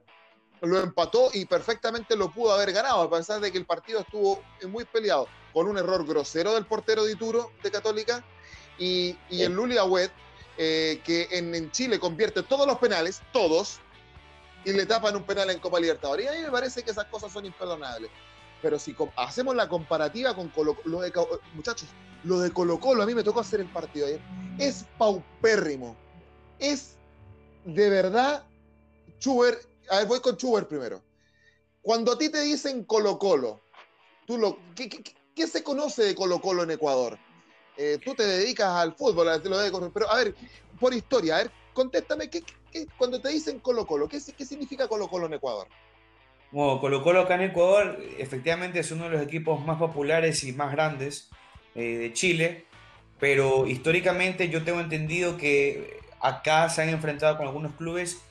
[0.60, 4.42] lo empató y perfectamente lo pudo haber ganado, a pesar de que el partido estuvo
[4.68, 8.24] muy peleado, con un error grosero del portero de Ituro de Católica
[8.78, 10.10] y, y el Luli Agüed,
[10.58, 13.78] eh, que en, Chile convierte todos los penales, todos,
[14.64, 16.24] y le tapan un penal en Copa Libertadores.
[16.24, 18.10] Y a mí me parece que esas cosas son imperdonables.
[18.62, 21.00] Pero si hacemos la comparativa con Colo, lo
[21.54, 21.88] muchachos,
[22.24, 24.20] lo de Colo Colo, a mí me tocó hacer el partido ayer,
[24.58, 25.96] es paupérrimo.
[26.58, 26.96] Es
[27.64, 28.44] de verdad,
[29.18, 29.58] Chuber,
[29.90, 31.02] a ver, voy con Chuber primero.
[31.82, 33.60] Cuando a ti te dicen Colo Colo,
[34.26, 37.18] tú lo, ¿qué, se conoce de Colo Colo en Ecuador?
[37.76, 40.34] Eh, tú te dedicas al fútbol, lo pero a ver,
[40.80, 42.42] por historia, a ver, contéstame, ¿qué,
[42.98, 45.68] cuando te dicen Colo Colo, ¿qué, ¿qué significa Colo Colo en Ecuador?
[46.56, 50.54] Bueno, Colo Colo acá en Ecuador efectivamente es uno de los equipos más populares y
[50.54, 51.28] más grandes
[51.74, 52.64] eh, de Chile,
[53.20, 58.22] pero históricamente yo tengo entendido que acá se han enfrentado con algunos clubes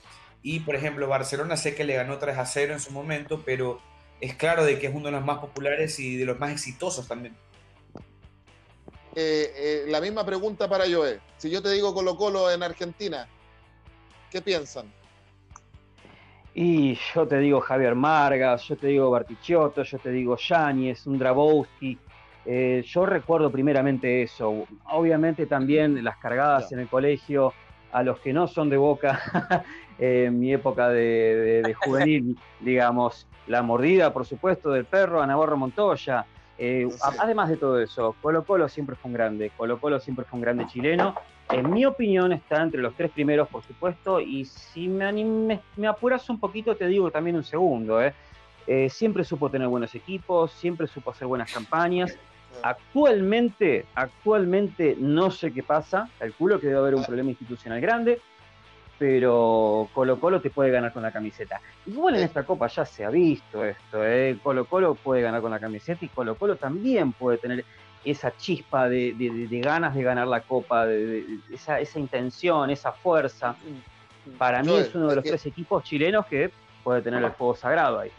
[0.42, 3.80] y por ejemplo Barcelona sé que le ganó 3 a 0 en su momento, pero
[4.20, 7.08] es claro de que es uno de los más populares y de los más exitosos
[7.08, 7.38] también.
[9.14, 11.20] Eh, eh, la misma pregunta para Joe.
[11.38, 13.30] Si yo te digo Colo Colo en Argentina,
[14.32, 14.92] ¿qué piensan?
[16.57, 21.19] Y yo te digo Javier Margas, yo te digo Bartichotto, yo te digo Yáñez, un
[21.19, 21.98] Drabowski.
[22.45, 24.65] Eh, yo recuerdo primeramente eso.
[24.86, 27.52] Obviamente también las cargadas en el colegio
[27.91, 29.19] a los que no son de boca,
[29.99, 36.26] en mi época de, juvenil, digamos, la mordida, por supuesto, del perro a Navarro Montoya.
[36.57, 36.88] Eh,
[37.19, 40.44] además de todo eso, Colo Colo siempre fue un grande, Colo Colo siempre fue un
[40.44, 41.15] grande chileno
[41.52, 46.40] en mi opinión está entre los tres primeros, por supuesto, y si me, apuras un
[46.40, 48.02] poquito, te digo también un segundo.
[48.02, 48.14] ¿eh?
[48.68, 48.90] ¿eh?
[48.90, 52.18] siempre supo tener buenos equipos, siempre supo hacer buenas campañas.
[52.64, 58.22] Actualmente, actualmente no sé qué pasa, calculo que debe haber un problema institucional grande,
[58.98, 61.60] pero Colo Colo te puede ganar con la camiseta.
[61.86, 64.38] Igual en esta copa ya se ha visto esto, ¿eh?
[64.42, 67.66] Colo Colo puede ganar con la camiseta y Colo Colo también puede tener
[68.06, 69.15] esa chispa de,
[69.64, 73.56] ganas de ganar la copa, de, esa, esa, intención, esa fuerza.
[74.38, 76.52] Para mí es uno de los tres equipos chilenos que
[76.84, 78.11] puede tener el fuego sagrado ahí.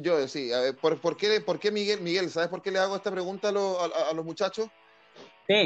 [0.00, 2.00] Yo, sí, a ver, ¿por, qué, ¿por, qué, Miguel?
[2.00, 4.68] Miguel, ¿sabes por qué le hago esta pregunta a, los muchachos?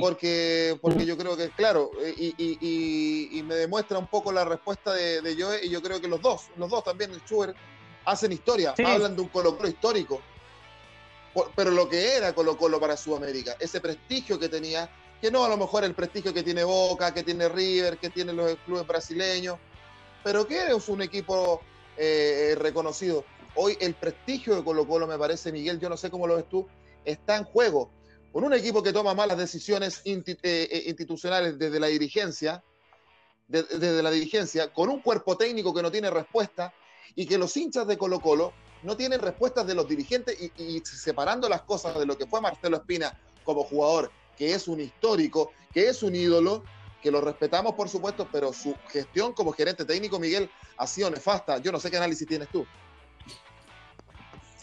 [0.00, 4.92] Porque, porque yo creo que, claro, y, y, y, me demuestra un poco la respuesta
[4.92, 7.56] de, de Joe, y yo creo que los dos, los dos también, el Schubert,
[8.04, 10.20] hacen historia, hablan de un Colo histórico
[11.54, 14.90] pero lo que era Colo Colo para Sudamérica, ese prestigio que tenía,
[15.20, 18.36] que no a lo mejor el prestigio que tiene Boca, que tiene River, que tienen
[18.36, 19.59] los clubes brasileños,
[20.22, 21.60] pero que es un equipo
[21.96, 23.24] eh, reconocido.
[23.54, 26.48] Hoy el prestigio de Colo Colo, me parece, Miguel, yo no sé cómo lo ves
[26.48, 26.66] tú,
[27.04, 27.90] está en juego.
[28.32, 32.62] Con un equipo que toma malas decisiones eh, eh, institucionales desde la dirigencia,
[33.46, 36.72] desde la dirigencia, con un cuerpo técnico que no tiene respuesta
[37.14, 41.48] y que los hinchas de Colo Colo no tienen respuestas de los dirigentes y, separando
[41.48, 45.88] las cosas de lo que fue Marcelo Espina como jugador, que es un histórico, que
[45.88, 46.62] es un ídolo,
[47.02, 51.59] que lo respetamos por supuesto, pero su gestión como gerente técnico, Miguel, ha sido nefasta.
[51.59, 52.64] Yo no sé qué análisis tienes tú.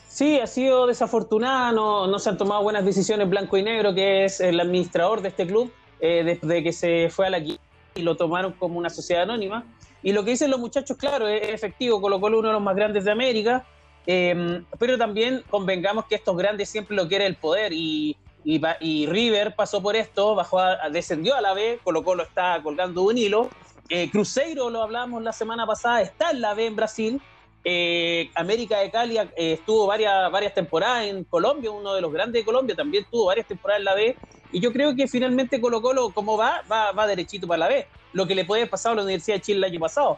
[0.08, 4.26] Sí, ha sido desafortunada, no, no se han tomado buenas decisiones Blanco y Negro, que
[4.26, 5.72] es el administrador de este club,
[6.02, 9.66] eh, desde que se fue a la y lo tomaron como una sociedad anónima.
[10.02, 13.04] Y lo que dicen los muchachos, claro, es efectivo, colocó uno de los más grandes
[13.04, 13.66] de América,
[14.12, 19.54] Em, pero también convengamos que estos grandes siempre lo quiere el poder y, y, River
[19.56, 20.60] pasó por esto, bajó
[20.92, 23.52] descendió a la B, Colo lo está colgando un hilo.
[23.88, 27.22] Eh, Cruzeiro, lo hablábamos la semana pasada, está en la B en Brasil.
[27.64, 32.42] Eh, América de Cali eh, estuvo varias, varias temporadas en Colombia, uno de los grandes
[32.42, 34.18] de Colombia, también tuvo varias temporadas en la B.
[34.52, 37.86] Y yo creo que finalmente Colo Colo, como va, va, va derechito para la B.
[38.14, 40.18] Lo que le puede pasar a la Universidad de Chile el año pasado